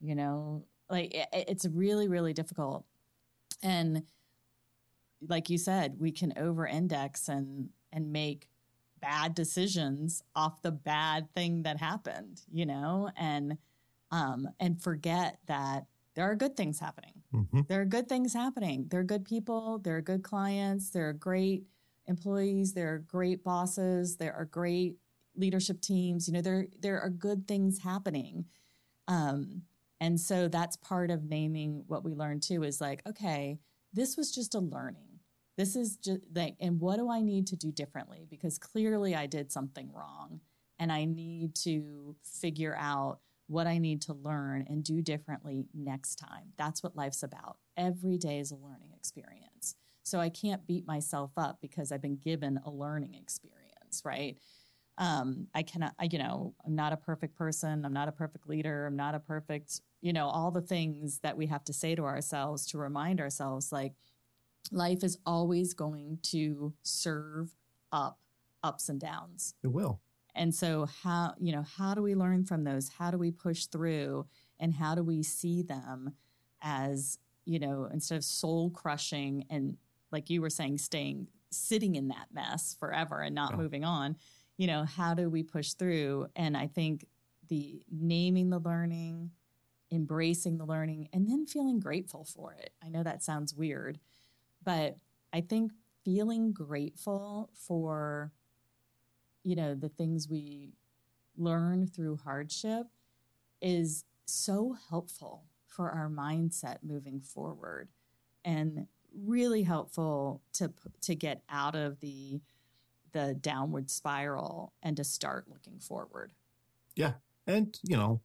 you 0.00 0.14
know? 0.14 0.64
Like 0.88 1.14
it, 1.14 1.28
it's 1.32 1.66
really 1.66 2.08
really 2.08 2.32
difficult. 2.32 2.84
And 3.62 4.02
like 5.26 5.50
you 5.50 5.58
said 5.58 5.96
we 5.98 6.10
can 6.10 6.32
over 6.36 6.66
index 6.66 7.28
and 7.28 7.70
and 7.92 8.12
make 8.12 8.48
bad 9.00 9.34
decisions 9.34 10.22
off 10.34 10.62
the 10.62 10.70
bad 10.70 11.32
thing 11.34 11.62
that 11.62 11.78
happened 11.78 12.42
you 12.50 12.66
know 12.66 13.10
and 13.16 13.56
um, 14.10 14.48
and 14.58 14.82
forget 14.82 15.38
that 15.46 15.86
there 16.14 16.24
are 16.24 16.34
good 16.34 16.56
things 16.56 16.80
happening. 16.80 17.14
Mm-hmm. 17.34 17.60
There 17.68 17.80
are 17.80 17.86
good 17.86 18.08
things 18.08 18.34
happening. 18.34 18.86
There 18.90 19.00
are 19.00 19.04
good 19.04 19.24
people. 19.24 19.78
There 19.78 19.96
are 19.96 20.02
good 20.02 20.22
clients. 20.22 20.90
There 20.90 21.08
are 21.08 21.12
great 21.12 21.64
employees. 22.06 22.72
There 22.72 22.94
are 22.94 22.98
great 22.98 23.44
bosses. 23.44 24.16
There 24.16 24.34
are 24.34 24.44
great 24.44 24.96
leadership 25.36 25.80
teams. 25.80 26.26
You 26.26 26.34
know, 26.34 26.42
there 26.42 26.66
there 26.80 27.00
are 27.00 27.10
good 27.10 27.46
things 27.46 27.78
happening. 27.78 28.46
Um, 29.06 29.62
and 30.00 30.18
so 30.18 30.48
that's 30.48 30.76
part 30.76 31.10
of 31.10 31.24
naming 31.24 31.84
what 31.86 32.04
we 32.04 32.14
learned 32.14 32.42
too 32.42 32.64
is 32.64 32.80
like, 32.80 33.02
okay, 33.08 33.58
this 33.92 34.16
was 34.16 34.32
just 34.32 34.54
a 34.54 34.60
learning. 34.60 35.09
This 35.60 35.76
is 35.76 35.96
just 35.96 36.20
like, 36.34 36.56
and 36.58 36.80
what 36.80 36.96
do 36.96 37.10
I 37.10 37.20
need 37.20 37.46
to 37.48 37.56
do 37.56 37.70
differently? 37.70 38.26
Because 38.30 38.56
clearly 38.56 39.14
I 39.14 39.26
did 39.26 39.52
something 39.52 39.90
wrong 39.92 40.40
and 40.78 40.90
I 40.90 41.04
need 41.04 41.54
to 41.56 42.16
figure 42.22 42.74
out 42.80 43.18
what 43.46 43.66
I 43.66 43.76
need 43.76 44.00
to 44.02 44.14
learn 44.14 44.64
and 44.70 44.82
do 44.82 45.02
differently 45.02 45.66
next 45.74 46.14
time. 46.14 46.54
That's 46.56 46.82
what 46.82 46.96
life's 46.96 47.22
about. 47.22 47.58
Every 47.76 48.16
day 48.16 48.38
is 48.38 48.52
a 48.52 48.56
learning 48.56 48.92
experience. 48.96 49.76
So 50.02 50.18
I 50.18 50.30
can't 50.30 50.66
beat 50.66 50.86
myself 50.86 51.32
up 51.36 51.58
because 51.60 51.92
I've 51.92 52.00
been 52.00 52.16
given 52.16 52.58
a 52.64 52.70
learning 52.70 53.12
experience, 53.12 54.00
right? 54.02 54.38
Um, 54.96 55.48
I 55.54 55.62
cannot, 55.62 55.92
I, 56.00 56.08
you 56.10 56.18
know, 56.18 56.54
I'm 56.64 56.74
not 56.74 56.94
a 56.94 56.96
perfect 56.96 57.36
person. 57.36 57.84
I'm 57.84 57.92
not 57.92 58.08
a 58.08 58.12
perfect 58.12 58.48
leader. 58.48 58.86
I'm 58.86 58.96
not 58.96 59.14
a 59.14 59.20
perfect, 59.20 59.82
you 60.00 60.14
know, 60.14 60.28
all 60.28 60.52
the 60.52 60.62
things 60.62 61.18
that 61.18 61.36
we 61.36 61.48
have 61.48 61.64
to 61.64 61.74
say 61.74 61.94
to 61.96 62.04
ourselves 62.04 62.64
to 62.68 62.78
remind 62.78 63.20
ourselves 63.20 63.72
like 63.72 63.92
life 64.70 65.02
is 65.02 65.18
always 65.26 65.74
going 65.74 66.18
to 66.22 66.72
serve 66.82 67.54
up 67.92 68.18
ups 68.62 68.88
and 68.88 69.00
downs. 69.00 69.54
It 69.62 69.68
will. 69.68 70.00
And 70.34 70.54
so 70.54 70.86
how, 71.02 71.34
you 71.38 71.52
know, 71.52 71.64
how 71.76 71.94
do 71.94 72.02
we 72.02 72.14
learn 72.14 72.44
from 72.44 72.64
those? 72.64 72.88
How 72.88 73.10
do 73.10 73.18
we 73.18 73.30
push 73.30 73.66
through 73.66 74.26
and 74.58 74.72
how 74.72 74.94
do 74.94 75.02
we 75.02 75.22
see 75.22 75.62
them 75.62 76.14
as, 76.62 77.18
you 77.44 77.58
know, 77.58 77.88
instead 77.92 78.16
of 78.16 78.24
soul 78.24 78.70
crushing 78.70 79.44
and 79.50 79.76
like 80.12 80.30
you 80.30 80.40
were 80.40 80.50
saying 80.50 80.78
staying 80.78 81.28
sitting 81.50 81.96
in 81.96 82.08
that 82.08 82.28
mess 82.32 82.76
forever 82.78 83.20
and 83.20 83.34
not 83.34 83.56
moving 83.56 83.84
on, 83.84 84.16
you 84.56 84.66
know, 84.66 84.84
how 84.84 85.14
do 85.14 85.28
we 85.28 85.42
push 85.42 85.72
through? 85.72 86.28
And 86.36 86.56
I 86.56 86.66
think 86.68 87.06
the 87.48 87.82
naming 87.90 88.50
the 88.50 88.60
learning, 88.60 89.30
embracing 89.90 90.58
the 90.58 90.66
learning 90.66 91.08
and 91.12 91.28
then 91.28 91.46
feeling 91.46 91.80
grateful 91.80 92.24
for 92.24 92.52
it. 92.52 92.70
I 92.84 92.88
know 92.88 93.02
that 93.02 93.24
sounds 93.24 93.54
weird, 93.54 93.98
but 94.64 94.96
I 95.32 95.40
think 95.40 95.72
feeling 96.04 96.52
grateful 96.52 97.50
for 97.54 98.32
you 99.42 99.56
know, 99.56 99.74
the 99.74 99.88
things 99.88 100.28
we 100.28 100.74
learn 101.36 101.86
through 101.86 102.16
hardship 102.16 102.86
is 103.62 104.04
so 104.26 104.76
helpful 104.88 105.44
for 105.66 105.90
our 105.90 106.08
mindset 106.08 106.78
moving 106.82 107.20
forward 107.20 107.88
and 108.44 108.86
really 109.24 109.62
helpful 109.62 110.40
to 110.52 110.72
to 111.00 111.14
get 111.14 111.42
out 111.48 111.74
of 111.74 112.00
the 112.00 112.40
the 113.12 113.34
downward 113.40 113.90
spiral 113.90 114.72
and 114.82 114.96
to 114.96 115.04
start 115.04 115.46
looking 115.48 115.80
forward. 115.80 116.32
Yeah. 116.94 117.14
And, 117.46 117.76
you 117.82 117.96
know, 117.96 118.20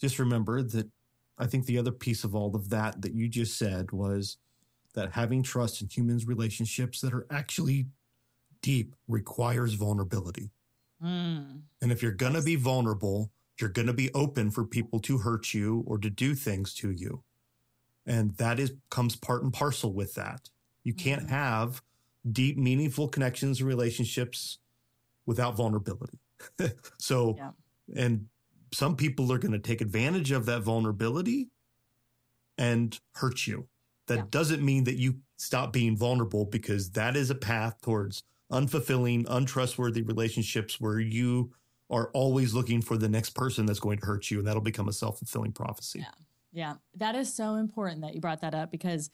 just 0.00 0.18
remember 0.18 0.60
that 0.60 0.88
I 1.38 1.46
think 1.46 1.66
the 1.66 1.78
other 1.78 1.92
piece 1.92 2.24
of 2.24 2.34
all 2.34 2.56
of 2.56 2.68
that 2.70 3.02
that 3.02 3.14
you 3.14 3.28
just 3.28 3.56
said 3.56 3.92
was 3.92 4.38
that 4.94 5.12
having 5.12 5.42
trust 5.42 5.82
in 5.82 5.88
humans 5.88 6.26
relationships 6.26 7.00
that 7.00 7.12
are 7.12 7.26
actually 7.30 7.86
deep 8.62 8.94
requires 9.06 9.74
vulnerability. 9.74 10.50
Mm. 11.02 11.62
And 11.82 11.92
if 11.92 12.02
you're 12.02 12.12
going 12.12 12.32
to 12.32 12.42
be 12.42 12.56
vulnerable, 12.56 13.30
you're 13.60 13.70
going 13.70 13.86
to 13.86 13.92
be 13.92 14.12
open 14.14 14.50
for 14.50 14.64
people 14.64 15.00
to 15.00 15.18
hurt 15.18 15.52
you 15.52 15.84
or 15.86 15.98
to 15.98 16.10
do 16.10 16.34
things 16.34 16.74
to 16.76 16.90
you. 16.90 17.22
And 18.06 18.36
that 18.36 18.58
is 18.58 18.72
comes 18.90 19.16
part 19.16 19.42
and 19.42 19.52
parcel 19.52 19.92
with 19.92 20.14
that. 20.14 20.50
You 20.82 20.94
can't 20.94 21.26
mm. 21.26 21.30
have 21.30 21.82
deep, 22.30 22.56
meaningful 22.56 23.08
connections 23.08 23.60
and 23.60 23.68
relationships 23.68 24.58
without 25.26 25.56
vulnerability. 25.56 26.18
so, 26.98 27.36
yeah. 27.36 27.50
and 27.96 28.26
some 28.72 28.96
people 28.96 29.32
are 29.32 29.38
going 29.38 29.52
to 29.52 29.58
take 29.58 29.80
advantage 29.80 30.30
of 30.30 30.46
that 30.46 30.62
vulnerability 30.62 31.48
and 32.58 32.98
hurt 33.12 33.46
you. 33.46 33.66
That 34.06 34.16
yeah. 34.16 34.24
doesn't 34.30 34.62
mean 34.62 34.84
that 34.84 34.96
you 34.96 35.16
stop 35.36 35.72
being 35.72 35.96
vulnerable 35.96 36.44
because 36.44 36.90
that 36.90 37.16
is 37.16 37.30
a 37.30 37.34
path 37.34 37.80
towards 37.80 38.22
unfulfilling, 38.52 39.26
untrustworthy 39.28 40.02
relationships 40.02 40.80
where 40.80 41.00
you 41.00 41.52
are 41.90 42.10
always 42.10 42.54
looking 42.54 42.80
for 42.80 42.96
the 42.96 43.08
next 43.08 43.30
person 43.30 43.66
that's 43.66 43.80
going 43.80 43.98
to 43.98 44.06
hurt 44.06 44.30
you. 44.30 44.38
And 44.38 44.46
that'll 44.46 44.62
become 44.62 44.88
a 44.88 44.92
self 44.92 45.18
fulfilling 45.18 45.52
prophecy. 45.52 46.00
Yeah. 46.00 46.06
Yeah. 46.52 46.74
That 46.96 47.16
is 47.16 47.32
so 47.32 47.56
important 47.56 48.02
that 48.02 48.14
you 48.14 48.20
brought 48.20 48.40
that 48.42 48.54
up 48.54 48.70
because 48.70 49.10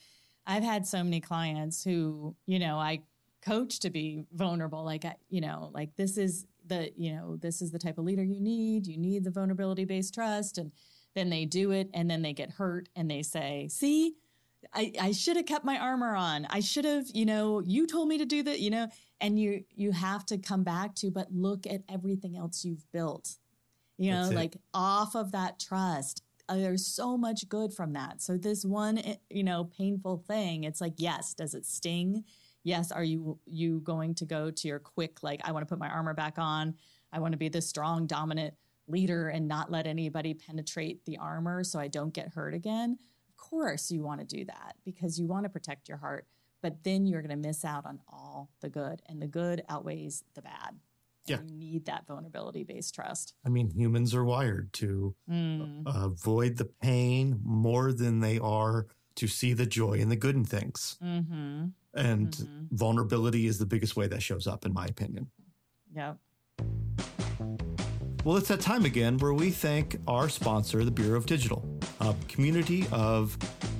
I've 0.46 0.62
had 0.62 0.86
so 0.86 1.02
many 1.02 1.20
clients 1.20 1.82
who, 1.82 2.36
you 2.46 2.58
know, 2.58 2.78
I 2.78 3.02
coach 3.42 3.80
to 3.80 3.90
be 3.90 4.24
vulnerable. 4.32 4.84
Like, 4.84 5.04
you 5.30 5.40
know, 5.40 5.70
like 5.72 5.96
this 5.96 6.18
is 6.18 6.46
the, 6.66 6.92
you 6.96 7.14
know, 7.14 7.36
this 7.36 7.62
is 7.62 7.70
the 7.70 7.78
type 7.78 7.98
of 7.98 8.04
leader 8.04 8.22
you 8.22 8.40
need. 8.40 8.86
You 8.86 8.98
need 8.98 9.24
the 9.24 9.30
vulnerability 9.30 9.84
based 9.84 10.14
trust. 10.14 10.58
And 10.58 10.70
then 11.14 11.30
they 11.30 11.44
do 11.44 11.70
it 11.70 11.88
and 11.94 12.10
then 12.10 12.22
they 12.22 12.32
get 12.32 12.50
hurt 12.50 12.88
and 12.94 13.10
they 13.10 13.22
say, 13.22 13.68
see, 13.70 14.14
I, 14.72 14.92
I 15.00 15.12
should 15.12 15.36
have 15.36 15.46
kept 15.46 15.64
my 15.64 15.78
armor 15.78 16.14
on. 16.14 16.46
I 16.48 16.60
should 16.60 16.84
have, 16.84 17.06
you 17.12 17.26
know, 17.26 17.60
you 17.60 17.86
told 17.86 18.08
me 18.08 18.18
to 18.18 18.24
do 18.24 18.42
that, 18.44 18.60
you 18.60 18.70
know, 18.70 18.88
and 19.20 19.38
you 19.38 19.64
you 19.74 19.92
have 19.92 20.24
to 20.26 20.38
come 20.38 20.62
back 20.62 20.94
to, 20.96 21.10
but 21.10 21.32
look 21.32 21.66
at 21.66 21.82
everything 21.88 22.36
else 22.36 22.64
you've 22.64 22.90
built. 22.92 23.36
You 23.98 24.12
know, 24.12 24.30
like 24.30 24.56
off 24.72 25.14
of 25.14 25.32
that 25.32 25.58
trust. 25.58 26.22
Uh, 26.48 26.56
there's 26.56 26.86
so 26.86 27.18
much 27.18 27.48
good 27.48 27.72
from 27.72 27.92
that. 27.92 28.22
So 28.22 28.36
this 28.36 28.64
one, 28.64 28.98
eh, 28.98 29.16
you 29.28 29.44
know, 29.44 29.64
painful 29.64 30.24
thing, 30.26 30.64
it's 30.64 30.80
like, 30.80 30.94
yes, 30.96 31.34
does 31.34 31.54
it 31.54 31.66
sting? 31.66 32.24
Yes, 32.64 32.90
are 32.92 33.04
you 33.04 33.38
you 33.46 33.80
going 33.80 34.14
to 34.16 34.24
go 34.24 34.50
to 34.50 34.68
your 34.68 34.78
quick 34.78 35.22
like 35.22 35.40
I 35.44 35.52
want 35.52 35.66
to 35.66 35.68
put 35.68 35.78
my 35.78 35.88
armor 35.88 36.14
back 36.14 36.38
on. 36.38 36.76
I 37.12 37.18
want 37.18 37.32
to 37.32 37.38
be 37.38 37.48
this 37.48 37.68
strong, 37.68 38.06
dominant 38.06 38.54
leader 38.86 39.28
and 39.28 39.48
not 39.48 39.70
let 39.70 39.86
anybody 39.86 40.34
penetrate 40.34 41.04
the 41.04 41.18
armor 41.18 41.62
so 41.62 41.78
I 41.78 41.88
don't 41.88 42.14
get 42.14 42.28
hurt 42.28 42.54
again 42.54 42.98
course 43.50 43.90
you 43.90 44.02
want 44.02 44.20
to 44.20 44.26
do 44.26 44.44
that 44.44 44.76
because 44.84 45.18
you 45.18 45.26
want 45.26 45.44
to 45.44 45.50
protect 45.50 45.88
your 45.88 45.98
heart, 45.98 46.26
but 46.62 46.84
then 46.84 47.06
you're 47.06 47.22
going 47.22 47.30
to 47.30 47.48
miss 47.48 47.64
out 47.64 47.84
on 47.84 48.00
all 48.08 48.50
the 48.60 48.68
good, 48.68 49.02
and 49.06 49.20
the 49.20 49.26
good 49.26 49.62
outweighs 49.68 50.24
the 50.34 50.42
bad. 50.42 50.76
Yeah. 51.26 51.38
You 51.46 51.54
need 51.54 51.86
that 51.86 52.06
vulnerability 52.06 52.64
based 52.64 52.94
trust. 52.94 53.34
I 53.44 53.50
mean, 53.50 53.70
humans 53.70 54.14
are 54.14 54.24
wired 54.24 54.72
to 54.74 55.14
mm. 55.30 55.82
avoid 55.86 56.56
the 56.56 56.64
pain 56.64 57.40
more 57.44 57.92
than 57.92 58.20
they 58.20 58.38
are 58.38 58.86
to 59.16 59.28
see 59.28 59.52
the 59.52 59.66
joy 59.66 60.00
and 60.00 60.10
the 60.10 60.16
good 60.16 60.34
in 60.34 60.44
things. 60.44 60.96
Mm-hmm. 61.02 61.66
And 61.94 62.30
mm-hmm. 62.30 62.64
vulnerability 62.74 63.46
is 63.46 63.58
the 63.58 63.66
biggest 63.66 63.96
way 63.96 64.06
that 64.06 64.22
shows 64.22 64.46
up, 64.46 64.64
in 64.64 64.72
my 64.72 64.86
opinion. 64.86 65.30
Yep. 65.94 66.16
Well, 68.24 68.36
it's 68.36 68.48
that 68.48 68.60
time 68.60 68.84
again 68.84 69.18
where 69.18 69.34
we 69.34 69.50
thank 69.50 69.98
our 70.06 70.28
sponsor, 70.28 70.84
the 70.84 70.90
Bureau 70.90 71.16
of 71.16 71.26
Digital, 71.26 71.64
a 72.00 72.14
community 72.28 72.86
of 72.92 73.36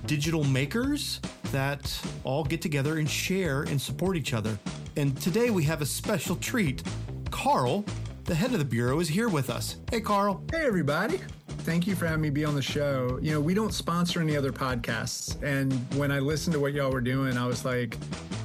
digital 0.06 0.44
makers 0.44 1.20
that 1.52 2.00
all 2.24 2.44
get 2.44 2.62
together 2.62 2.98
and 2.98 3.08
share 3.08 3.62
and 3.62 3.80
support 3.80 4.16
each 4.16 4.34
other. 4.34 4.58
And 4.96 5.20
today 5.20 5.50
we 5.50 5.64
have 5.64 5.82
a 5.82 5.86
special 5.86 6.36
treat. 6.36 6.82
Carl, 7.30 7.84
the 8.24 8.34
head 8.34 8.52
of 8.52 8.58
the 8.58 8.64
Bureau, 8.64 9.00
is 9.00 9.08
here 9.08 9.28
with 9.28 9.50
us. 9.50 9.76
Hey, 9.90 10.00
Carl. 10.00 10.42
Hey, 10.50 10.66
everybody. 10.66 11.20
Thank 11.60 11.86
you 11.86 11.94
for 11.94 12.06
having 12.06 12.22
me 12.22 12.30
be 12.30 12.44
on 12.44 12.54
the 12.54 12.62
show. 12.62 13.18
You 13.22 13.32
know, 13.32 13.40
we 13.40 13.54
don't 13.54 13.72
sponsor 13.72 14.20
any 14.20 14.36
other 14.36 14.52
podcasts. 14.52 15.40
And 15.42 15.72
when 15.94 16.10
I 16.10 16.18
listened 16.18 16.54
to 16.54 16.60
what 16.60 16.72
y'all 16.72 16.90
were 16.90 17.00
doing, 17.00 17.36
I 17.36 17.46
was 17.46 17.64
like, 17.64 17.96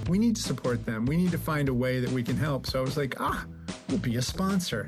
we 0.08 0.20
need 0.20 0.36
to 0.36 0.42
support 0.42 0.86
them. 0.86 1.06
We 1.06 1.18
need 1.18 1.32
to 1.32 1.38
find 1.38 1.70
a 1.70 1.74
way 1.74 2.00
that 2.00 2.12
we 2.12 2.24
can 2.24 2.38
help. 2.38 2.68
So 2.68 2.80
I 2.80 2.82
was 2.82 2.98
like, 2.98 3.20
ah, 3.20 3.46
we'll 3.90 4.00
be 4.00 4.18
a 4.18 4.22
sponsor. 4.22 4.88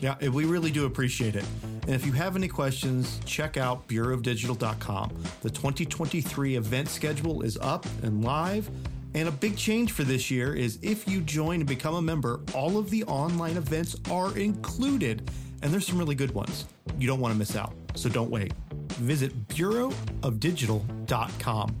Yeah, 0.00 0.16
we 0.28 0.44
really 0.44 0.70
do 0.70 0.86
appreciate 0.86 1.34
it. 1.36 1.44
And 1.88 1.96
if 1.96 2.04
you 2.04 2.12
have 2.12 2.36
any 2.36 2.48
questions, 2.48 3.18
check 3.24 3.56
out 3.56 3.88
bureauofdigital.com. 3.88 5.10
The 5.40 5.48
2023 5.48 6.56
event 6.56 6.90
schedule 6.90 7.40
is 7.40 7.56
up 7.62 7.86
and 8.02 8.22
live. 8.22 8.68
And 9.14 9.26
a 9.26 9.32
big 9.32 9.56
change 9.56 9.92
for 9.92 10.04
this 10.04 10.30
year 10.30 10.54
is 10.54 10.78
if 10.82 11.08
you 11.08 11.22
join 11.22 11.60
and 11.60 11.66
become 11.66 11.94
a 11.94 12.02
member, 12.02 12.40
all 12.54 12.76
of 12.76 12.90
the 12.90 13.04
online 13.04 13.56
events 13.56 13.96
are 14.10 14.36
included. 14.36 15.30
And 15.62 15.72
there's 15.72 15.86
some 15.86 15.98
really 15.98 16.14
good 16.14 16.32
ones. 16.32 16.66
You 16.98 17.08
don't 17.08 17.20
want 17.20 17.32
to 17.32 17.38
miss 17.38 17.56
out. 17.56 17.72
So 17.94 18.10
don't 18.10 18.30
wait. 18.30 18.52
Visit 18.96 19.48
bureauofdigital.com. 19.48 21.76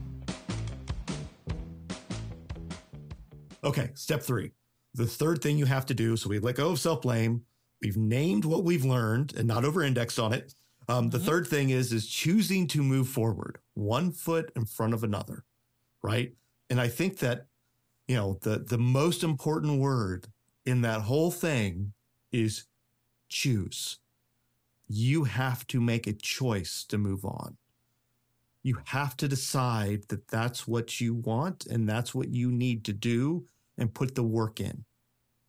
Okay, 3.62 3.90
step 3.92 4.22
three. 4.22 4.52
The 4.94 5.06
third 5.06 5.42
thing 5.42 5.58
you 5.58 5.66
have 5.66 5.84
to 5.84 5.92
do 5.92 6.16
so 6.16 6.30
we 6.30 6.38
let 6.38 6.54
go 6.54 6.70
of 6.70 6.80
self 6.80 7.02
blame 7.02 7.42
We've 7.80 7.96
named 7.96 8.44
what 8.44 8.64
we've 8.64 8.84
learned 8.84 9.34
and 9.36 9.46
not 9.46 9.64
over 9.64 9.82
indexed 9.82 10.18
on 10.18 10.32
it. 10.32 10.54
Um, 10.88 11.10
the 11.10 11.18
mm-hmm. 11.18 11.26
third 11.26 11.46
thing 11.46 11.70
is 11.70 11.92
is 11.92 12.08
choosing 12.08 12.66
to 12.68 12.82
move 12.82 13.08
forward, 13.08 13.58
one 13.74 14.10
foot 14.10 14.50
in 14.56 14.64
front 14.64 14.94
of 14.94 15.04
another, 15.04 15.44
right? 16.02 16.32
And 16.70 16.80
I 16.80 16.88
think 16.88 17.18
that 17.18 17.46
you 18.06 18.16
know 18.16 18.38
the 18.42 18.58
the 18.58 18.78
most 18.78 19.22
important 19.22 19.80
word 19.80 20.28
in 20.64 20.80
that 20.82 21.02
whole 21.02 21.30
thing 21.30 21.92
is 22.32 22.64
choose. 23.28 23.98
You 24.88 25.24
have 25.24 25.66
to 25.68 25.80
make 25.80 26.06
a 26.06 26.14
choice 26.14 26.84
to 26.88 26.96
move 26.96 27.24
on. 27.24 27.58
You 28.62 28.78
have 28.86 29.16
to 29.18 29.28
decide 29.28 30.08
that 30.08 30.28
that's 30.28 30.66
what 30.66 31.00
you 31.00 31.14
want 31.14 31.66
and 31.66 31.88
that's 31.88 32.14
what 32.14 32.28
you 32.28 32.50
need 32.50 32.84
to 32.86 32.92
do 32.92 33.46
and 33.76 33.94
put 33.94 34.14
the 34.14 34.22
work 34.22 34.60
in 34.60 34.84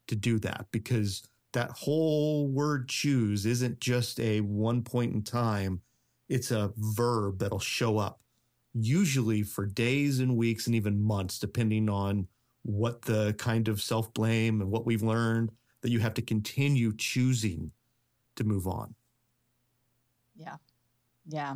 to 0.08 0.16
do 0.16 0.40
that 0.40 0.68
because 0.72 1.24
that 1.54 1.72
whole 1.72 2.48
word 2.48 2.88
choose 2.90 3.46
isn't 3.46 3.80
just 3.80 4.20
a 4.20 4.42
one 4.42 4.84
point 4.84 5.14
in 5.14 5.24
time. 5.24 5.82
It's 6.28 6.52
a 6.52 6.72
verb 6.78 7.40
that'll 7.40 7.60
show 7.60 7.98
up 7.98 8.22
usually 8.74 9.42
for 9.42 9.66
days 9.66 10.20
and 10.20 10.38
weeks 10.38 10.68
and 10.68 10.76
even 10.76 11.02
months, 11.02 11.40
depending 11.40 11.90
on 11.90 12.28
what 12.64 13.02
the 13.02 13.34
kind 13.38 13.68
of 13.68 13.82
self 13.82 14.14
blame 14.14 14.62
and 14.62 14.70
what 14.70 14.86
we've 14.86 15.02
learned 15.02 15.52
that 15.82 15.92
you 15.92 16.00
have 16.00 16.14
to 16.14 16.22
continue 16.22 16.96
choosing 16.96 17.72
to 18.36 18.44
move 18.44 18.68
on. 18.68 18.94
Yeah. 20.36 20.58
Yeah. 21.28 21.56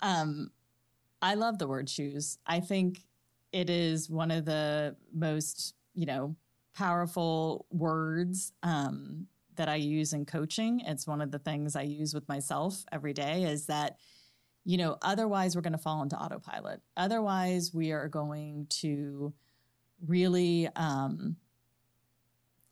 Um, 0.00 0.50
I 1.22 1.34
love 1.34 1.58
the 1.58 1.66
word 1.66 1.88
choose. 1.88 2.38
I 2.46 2.60
think 2.60 3.02
it 3.52 3.70
is 3.70 4.10
one 4.10 4.30
of 4.30 4.44
the 4.44 4.96
most, 5.12 5.74
you 5.94 6.06
know, 6.06 6.36
powerful 6.76 7.66
words 7.70 8.52
um, 8.62 9.26
that 9.56 9.68
I 9.68 9.76
use 9.76 10.12
in 10.12 10.26
coaching. 10.26 10.80
It's 10.80 11.06
one 11.06 11.22
of 11.22 11.30
the 11.30 11.38
things 11.38 11.74
I 11.74 11.82
use 11.82 12.12
with 12.12 12.28
myself 12.28 12.84
every 12.92 13.14
day 13.14 13.44
is 13.44 13.66
that, 13.66 13.96
you 14.64 14.76
know, 14.76 14.98
otherwise 15.00 15.56
we're 15.56 15.62
going 15.62 15.72
to 15.72 15.78
fall 15.78 16.02
into 16.02 16.16
autopilot. 16.16 16.82
Otherwise, 16.96 17.72
we 17.72 17.92
are 17.92 18.08
going 18.08 18.66
to 18.68 19.32
really 20.06 20.68
um, 20.76 21.36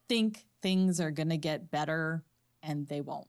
think 0.09 0.45
things 0.61 1.01
are 1.01 1.11
going 1.11 1.31
to 1.31 1.39
get 1.39 1.71
better 1.71 2.23
and 2.63 2.87
they 2.89 3.01
won't. 3.01 3.29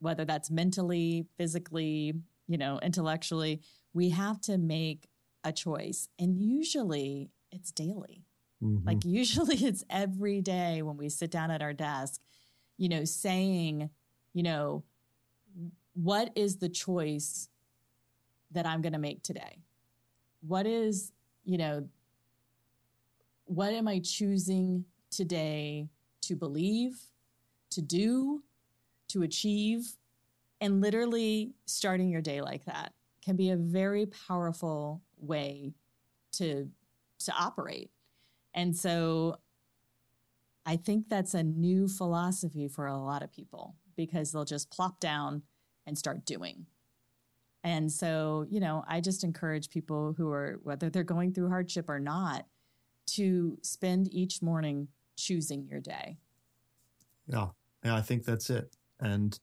Whether 0.00 0.24
that's 0.24 0.50
mentally, 0.50 1.26
physically, 1.36 2.14
you 2.48 2.56
know, 2.58 2.78
intellectually, 2.80 3.60
we 3.92 4.10
have 4.10 4.40
to 4.42 4.56
make 4.56 5.08
a 5.44 5.52
choice. 5.52 6.08
And 6.18 6.40
usually 6.40 7.30
it's 7.52 7.70
daily. 7.70 8.25
Mm-hmm. 8.62 8.86
Like 8.86 9.04
usually 9.04 9.56
it's 9.64 9.84
every 9.90 10.40
day 10.40 10.82
when 10.82 10.96
we 10.96 11.08
sit 11.08 11.30
down 11.30 11.50
at 11.50 11.62
our 11.62 11.72
desk, 11.72 12.20
you 12.76 12.88
know, 12.88 13.04
saying, 13.04 13.90
you 14.32 14.42
know, 14.42 14.84
what 15.94 16.30
is 16.34 16.56
the 16.56 16.68
choice 16.68 17.48
that 18.52 18.66
I'm 18.66 18.82
going 18.82 18.92
to 18.92 18.98
make 18.98 19.22
today? 19.22 19.62
What 20.46 20.66
is, 20.66 21.12
you 21.44 21.58
know, 21.58 21.88
what 23.46 23.72
am 23.72 23.88
I 23.88 24.00
choosing 24.00 24.84
today 25.10 25.88
to 26.22 26.36
believe, 26.36 26.98
to 27.70 27.80
do, 27.80 28.42
to 29.08 29.22
achieve? 29.22 29.96
And 30.60 30.80
literally 30.80 31.52
starting 31.66 32.10
your 32.10 32.22
day 32.22 32.40
like 32.40 32.64
that 32.64 32.92
can 33.24 33.36
be 33.36 33.50
a 33.50 33.56
very 33.56 34.06
powerful 34.06 35.02
way 35.18 35.74
to 36.32 36.68
to 37.18 37.32
operate. 37.32 37.90
And 38.56 38.76
so 38.76 39.36
I 40.64 40.76
think 40.76 41.08
that's 41.08 41.34
a 41.34 41.44
new 41.44 41.86
philosophy 41.86 42.66
for 42.66 42.86
a 42.86 42.98
lot 42.98 43.22
of 43.22 43.30
people 43.30 43.76
because 43.96 44.32
they'll 44.32 44.44
just 44.44 44.70
plop 44.70 44.98
down 44.98 45.42
and 45.86 45.96
start 45.96 46.24
doing. 46.26 46.66
And 47.62 47.90
so, 47.90 48.46
you 48.48 48.58
know, 48.58 48.84
I 48.88 49.00
just 49.00 49.22
encourage 49.22 49.70
people 49.70 50.14
who 50.16 50.30
are, 50.30 50.58
whether 50.62 50.90
they're 50.90 51.04
going 51.04 51.32
through 51.32 51.48
hardship 51.48 51.88
or 51.88 52.00
not, 52.00 52.46
to 53.08 53.58
spend 53.62 54.12
each 54.12 54.42
morning 54.42 54.88
choosing 55.16 55.66
your 55.68 55.80
day. 55.80 56.18
Yeah. 57.28 57.48
Yeah. 57.84 57.94
I 57.94 58.02
think 58.02 58.24
that's 58.24 58.50
it. 58.50 58.74
And 59.00 59.38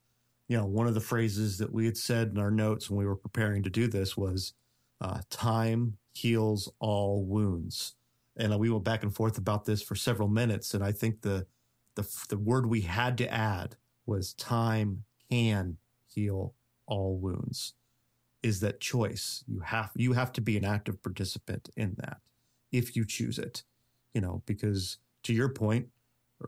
you 0.47 0.58
know, 0.58 0.65
one 0.65 0.88
of 0.88 0.93
the 0.93 0.99
phrases 0.99 1.58
that 1.60 1.71
we 1.71 1.86
had 1.86 1.97
said 1.97 2.30
in 2.30 2.38
our 2.38 2.52
notes 2.52 2.89
when 2.89 2.97
we 2.97 3.06
were 3.06 3.15
preparing 3.15 3.63
to 3.63 3.69
do 3.69 3.88
this 3.88 4.17
was 4.17 4.54
uh, 5.02 5.19
time 5.30 5.97
heals 6.13 6.71
all 6.80 7.23
wounds. 7.26 7.95
And 8.35 8.53
uh, 8.53 8.57
we 8.57 8.69
went 8.69 8.83
back 8.83 9.03
and 9.03 9.13
forth 9.13 9.37
about 9.37 9.65
this 9.65 9.81
for 9.81 9.95
several 9.95 10.27
minutes. 10.27 10.73
And 10.73 10.83
I 10.83 10.91
think 10.91 11.21
the, 11.21 11.45
the, 11.95 12.07
the 12.29 12.37
word 12.37 12.65
we 12.65 12.81
had 12.81 13.17
to 13.19 13.31
add 13.31 13.75
was 14.05 14.33
time 14.33 15.03
can 15.29 15.77
heal 16.07 16.53
all 16.85 17.17
wounds 17.17 17.73
is 18.41 18.59
that 18.59 18.79
choice. 18.79 19.43
You 19.47 19.59
have, 19.59 19.91
you 19.95 20.13
have 20.13 20.33
to 20.33 20.41
be 20.41 20.57
an 20.57 20.65
active 20.65 21.01
participant 21.01 21.69
in 21.77 21.95
that 21.99 22.17
if 22.71 22.95
you 22.95 23.05
choose 23.05 23.39
it, 23.39 23.63
you 24.13 24.21
know, 24.21 24.41
because 24.45 24.97
to 25.23 25.33
your 25.33 25.49
point, 25.49 25.87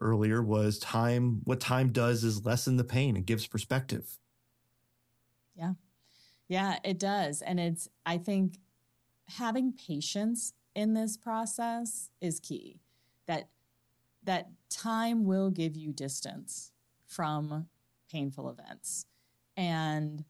earlier 0.01 0.43
was 0.43 0.77
time. 0.79 1.41
What 1.45 1.59
time 1.59 1.91
does 1.91 2.23
is 2.23 2.45
lessen 2.45 2.75
the 2.75 2.83
pain 2.83 3.15
and 3.15 3.25
gives 3.25 3.47
perspective. 3.47 4.17
Yeah. 5.55 5.73
Yeah, 6.47 6.79
it 6.83 6.99
does. 6.99 7.41
And 7.41 7.59
it's, 7.59 7.87
I 8.05 8.17
think 8.17 8.59
having 9.29 9.73
patience 9.73 10.53
in 10.75 10.93
this 10.93 11.17
process 11.17 12.09
is 12.21 12.39
key. 12.39 12.79
That, 13.27 13.49
that 14.23 14.49
time 14.69 15.25
will 15.25 15.49
give 15.49 15.75
you 15.75 15.91
distance 15.91 16.71
from 17.07 17.67
painful 18.11 18.49
events. 18.49 19.05
And 19.57 20.25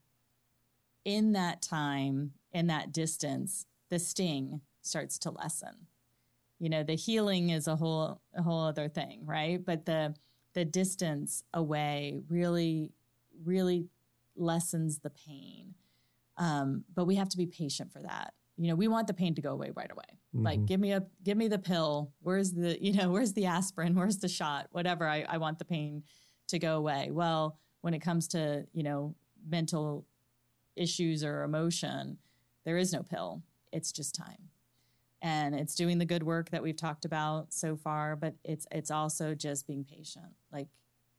in 1.04 1.34
that 1.34 1.62
time, 1.62 2.34
in 2.54 2.68
that 2.68 2.92
distance, 2.92 3.66
the 3.90 4.00
sting 4.00 4.62
starts 4.82 5.18
to 5.20 5.32
lessen 5.32 5.88
you 6.60 6.70
know 6.70 6.84
the 6.84 6.96
healing 6.96 7.50
is 7.50 7.68
a 7.68 7.76
whole 7.76 8.22
a 8.34 8.42
whole 8.42 8.62
other 8.62 8.88
thing 8.88 9.22
right 9.26 9.64
but 9.66 9.86
the 9.86 10.16
the 10.54 10.66
distance 10.66 11.44
away 11.54 12.22
really 12.30 12.92
really 13.44 13.88
lessens 14.36 15.00
the 15.00 15.10
pain 15.10 15.74
um, 16.38 16.84
but 16.94 17.06
we 17.06 17.16
have 17.16 17.30
to 17.30 17.38
be 17.38 17.46
patient 17.46 17.92
for 17.92 18.02
that 18.02 18.34
you 18.58 18.68
know 18.68 18.76
we 18.76 18.88
want 18.88 19.08
the 19.08 19.14
pain 19.14 19.36
to 19.36 19.42
go 19.42 19.52
away 19.52 19.72
right 19.76 19.92
away. 19.92 20.04
Mm-hmm. 20.36 20.46
like 20.46 20.66
give 20.66 20.80
me 20.80 20.92
a 20.92 21.04
give 21.24 21.38
me 21.38 21.48
the 21.48 21.60
pill. 21.60 22.12
Where's 22.22 22.52
the 22.52 22.78
you 22.84 22.94
know 22.94 23.10
where's 23.10 23.34
the 23.34 23.46
aspirin? 23.46 23.96
Where's 23.96 24.18
the 24.18 24.28
shot? 24.28 24.68
Whatever. 24.72 25.08
I, 25.08 25.26
I 25.28 25.38
want 25.38 25.60
the 25.60 25.66
pain 25.66 26.04
to 26.48 26.60
go 26.60 26.78
away. 26.78 27.10
Well 27.12 27.58
when 27.82 27.94
it 27.94 28.00
comes 28.00 28.28
to 28.30 28.66
you 28.74 28.84
know 28.84 29.16
mental 29.48 30.06
issues 30.76 31.24
or 31.24 31.44
emotion 31.44 32.18
there 32.66 32.78
is 32.78 32.92
no 32.94 33.04
pill. 33.04 33.44
It's 33.72 33.92
just 33.92 34.16
time. 34.16 34.50
And 35.22 35.54
it's 35.56 35.76
doing 35.76 36.00
the 36.00 36.06
good 36.06 36.24
work 36.24 36.50
that 36.50 36.64
we've 36.64 36.76
talked 36.76 37.06
about 37.06 37.54
so 37.54 37.76
far 37.76 38.16
but 38.16 38.36
it's 38.44 38.68
it's 38.72 38.92
also 38.92 39.36
just 39.36 39.68
being 39.68 39.84
patient. 39.84 40.34
Like 40.52 40.68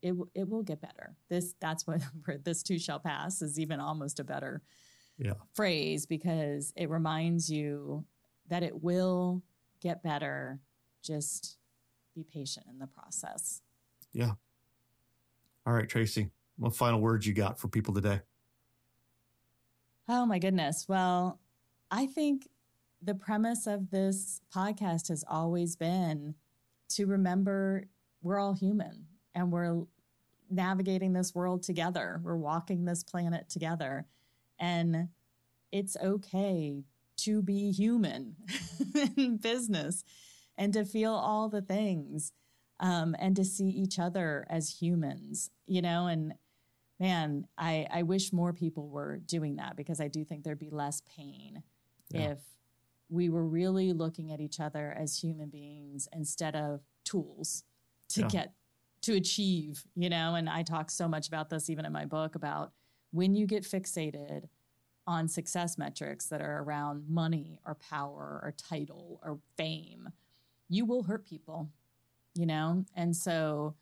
it 0.02 0.14
it 0.34 0.48
will 0.48 0.62
get 0.62 0.80
better. 0.80 1.16
This 1.28 1.54
that's 1.60 1.86
what 1.86 2.00
this 2.44 2.62
too 2.62 2.78
shall 2.78 3.00
pass 3.00 3.42
is 3.42 3.58
even 3.58 3.80
almost 3.80 4.20
a 4.20 4.24
better 4.24 4.62
yeah. 5.18 5.34
phrase 5.54 6.06
because 6.06 6.72
it 6.76 6.90
reminds 6.90 7.50
you 7.50 8.04
that 8.48 8.62
it 8.62 8.82
will 8.82 9.42
get 9.80 10.02
better 10.02 10.60
just 11.02 11.58
be 12.14 12.24
patient 12.24 12.66
in 12.70 12.78
the 12.78 12.86
process 12.86 13.62
yeah 14.12 14.32
all 15.66 15.72
right 15.72 15.88
tracy 15.88 16.30
what 16.58 16.74
final 16.74 17.00
words 17.00 17.26
you 17.26 17.34
got 17.34 17.58
for 17.58 17.68
people 17.68 17.92
today 17.92 18.20
oh 20.08 20.24
my 20.24 20.38
goodness 20.38 20.86
well 20.88 21.40
i 21.90 22.06
think 22.06 22.48
the 23.02 23.14
premise 23.14 23.66
of 23.66 23.90
this 23.90 24.40
podcast 24.54 25.08
has 25.08 25.24
always 25.28 25.76
been 25.76 26.34
to 26.88 27.06
remember 27.06 27.84
we're 28.22 28.38
all 28.38 28.54
human 28.54 29.06
and 29.34 29.52
we're 29.52 29.82
navigating 30.50 31.12
this 31.12 31.34
world 31.34 31.62
together. 31.62 32.20
We're 32.22 32.36
walking 32.36 32.84
this 32.84 33.02
planet 33.02 33.48
together. 33.48 34.06
And 34.58 35.08
it's 35.72 35.96
okay 36.02 36.84
to 37.18 37.42
be 37.42 37.72
human 37.72 38.36
in 39.16 39.36
business 39.36 40.04
and 40.56 40.72
to 40.72 40.84
feel 40.84 41.12
all 41.12 41.48
the 41.48 41.62
things 41.62 42.32
um, 42.80 43.16
and 43.18 43.36
to 43.36 43.44
see 43.44 43.68
each 43.68 43.98
other 43.98 44.46
as 44.50 44.80
humans, 44.80 45.50
you 45.66 45.80
know, 45.82 46.06
and 46.06 46.34
man, 47.00 47.46
I, 47.58 47.86
I 47.90 48.02
wish 48.02 48.32
more 48.32 48.52
people 48.52 48.88
were 48.88 49.18
doing 49.18 49.56
that 49.56 49.76
because 49.76 50.00
I 50.00 50.08
do 50.08 50.24
think 50.24 50.44
there'd 50.44 50.58
be 50.58 50.70
less 50.70 51.02
pain 51.16 51.62
yeah. 52.10 52.32
if 52.32 52.38
we 53.08 53.28
were 53.28 53.44
really 53.44 53.92
looking 53.92 54.32
at 54.32 54.40
each 54.40 54.60
other 54.60 54.94
as 54.98 55.18
human 55.18 55.48
beings 55.48 56.08
instead 56.12 56.56
of 56.56 56.80
tools 57.04 57.64
to 58.10 58.22
yeah. 58.22 58.28
get 58.28 58.52
to 59.02 59.14
achieve, 59.14 59.84
you 59.94 60.08
know, 60.08 60.34
and 60.34 60.48
I 60.48 60.62
talk 60.62 60.90
so 60.90 61.06
much 61.06 61.28
about 61.28 61.50
this 61.50 61.70
even 61.70 61.84
in 61.84 61.92
my 61.92 62.06
book 62.06 62.34
about 62.34 62.72
when 63.16 63.34
you 63.34 63.46
get 63.46 63.64
fixated 63.64 64.48
on 65.06 65.26
success 65.26 65.78
metrics 65.78 66.26
that 66.26 66.42
are 66.42 66.62
around 66.62 67.08
money 67.08 67.58
or 67.64 67.74
power 67.74 68.40
or 68.42 68.54
title 68.56 69.20
or 69.24 69.38
fame, 69.56 70.10
you 70.68 70.84
will 70.84 71.04
hurt 71.04 71.24
people, 71.24 71.70
you 72.34 72.44
know? 72.44 72.84
And 72.94 73.16
so 73.16 73.74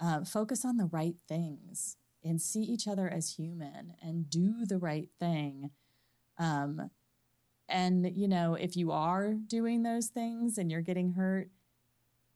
uh, 0.00 0.24
focus 0.24 0.64
on 0.64 0.78
the 0.78 0.86
right 0.86 1.16
things 1.28 1.98
and 2.24 2.40
see 2.40 2.62
each 2.62 2.88
other 2.88 3.08
as 3.08 3.34
human 3.34 3.94
and 4.02 4.30
do 4.30 4.64
the 4.64 4.78
right 4.78 5.08
thing. 5.18 5.70
Um, 6.38 6.90
and, 7.68 8.10
you 8.16 8.28
know, 8.28 8.54
if 8.54 8.76
you 8.76 8.92
are 8.92 9.34
doing 9.34 9.82
those 9.82 10.06
things 10.06 10.56
and 10.56 10.70
you're 10.70 10.80
getting 10.80 11.12
hurt, 11.12 11.50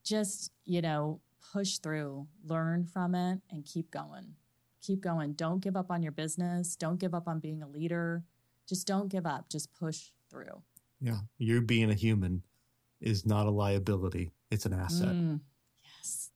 just, 0.05 0.53
you 0.65 0.83
know, 0.83 1.21
push 1.53 1.79
through, 1.79 2.27
learn 2.47 2.85
from 2.85 3.15
it, 3.15 3.41
and 3.51 3.65
keep 3.65 3.91
going. 3.91 4.35
Keep 4.85 5.01
going. 5.01 5.33
Don't 5.33 5.61
give 5.61 5.77
up 5.77 5.91
on 5.91 6.03
your 6.03 6.13
business. 6.13 6.77
Don't 6.77 7.01
give 7.01 7.15
up 7.15 7.27
on 7.27 7.41
being 7.41 7.63
a 7.63 7.69
leader. 7.69 8.25
just 8.69 8.87
don't 8.87 9.09
give 9.09 9.27
up. 9.27 9.49
Just 9.49 9.73
push 9.73 10.11
through. 10.31 10.63
Yeah. 11.01 11.21
You 11.39 11.63
being 11.63 11.91
a 11.91 11.95
human 11.95 12.43
is 13.01 13.27
not 13.27 13.47
a 13.47 13.51
liability, 13.51 14.33
it's 14.51 14.67
an 14.67 14.73
asset. 14.73 15.09
Mm, 15.09 15.41
yes. 15.99 16.31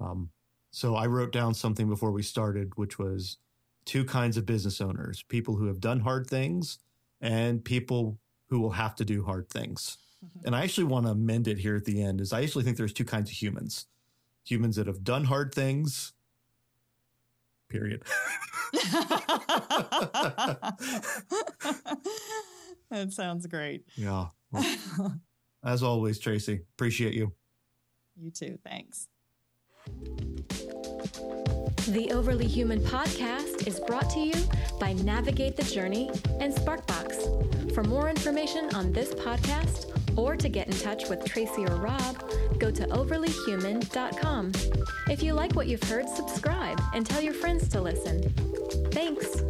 Um, 0.00 0.30
so 0.70 0.94
I 0.96 1.06
wrote 1.06 1.32
down 1.32 1.54
something 1.54 1.88
before 1.88 2.10
we 2.10 2.22
started, 2.22 2.76
which 2.76 2.98
was 2.98 3.38
two 3.84 4.04
kinds 4.04 4.36
of 4.36 4.46
business 4.46 4.80
owners 4.80 5.22
people 5.28 5.56
who 5.56 5.66
have 5.66 5.80
done 5.80 6.00
hard 6.00 6.26
things 6.28 6.78
and 7.20 7.64
people 7.64 8.18
who 8.48 8.60
will 8.60 8.70
have 8.70 8.94
to 8.96 9.04
do 9.04 9.24
hard 9.24 9.48
things. 9.50 9.98
And 10.44 10.54
I 10.54 10.64
actually 10.64 10.84
want 10.84 11.06
to 11.06 11.12
amend 11.12 11.48
it 11.48 11.56
here 11.56 11.76
at 11.76 11.86
the 11.86 12.02
end 12.02 12.20
is 12.20 12.30
I 12.30 12.42
actually 12.42 12.64
think 12.64 12.76
there's 12.76 12.92
two 12.92 13.06
kinds 13.06 13.30
of 13.30 13.36
humans. 13.36 13.86
Humans 14.44 14.76
that 14.76 14.86
have 14.86 15.02
done 15.02 15.24
hard 15.24 15.54
things. 15.54 16.12
Period. 17.70 18.02
that 22.90 23.12
sounds 23.12 23.46
great. 23.46 23.84
yeah. 23.96 24.26
Well, 24.52 24.64
as 25.64 25.82
always, 25.82 26.18
Tracy, 26.18 26.60
appreciate 26.74 27.14
you. 27.14 27.32
You 28.20 28.30
too. 28.30 28.58
Thanks. 28.64 29.06
The 31.88 32.10
Overly 32.12 32.46
Human 32.46 32.80
podcast 32.80 33.66
is 33.66 33.80
brought 33.80 34.10
to 34.10 34.20
you 34.20 34.34
by 34.78 34.92
Navigate 34.94 35.56
the 35.56 35.62
Journey 35.62 36.10
and 36.40 36.52
Sparkbox. 36.54 37.72
For 37.74 37.82
more 37.84 38.08
information 38.10 38.74
on 38.74 38.92
this 38.92 39.14
podcast 39.14 39.86
or 40.16 40.36
to 40.36 40.48
get 40.48 40.66
in 40.66 40.74
touch 40.74 41.08
with 41.08 41.24
Tracy 41.24 41.64
or 41.64 41.76
Rob, 41.76 42.22
go 42.58 42.70
to 42.70 42.86
overlyhuman.com. 42.86 44.52
If 45.08 45.22
you 45.22 45.34
like 45.34 45.54
what 45.54 45.66
you've 45.66 45.82
heard, 45.82 46.08
subscribe 46.08 46.80
and 46.94 47.04
tell 47.06 47.20
your 47.20 47.34
friends 47.34 47.68
to 47.68 47.80
listen. 47.80 48.22
Thanks. 48.90 49.42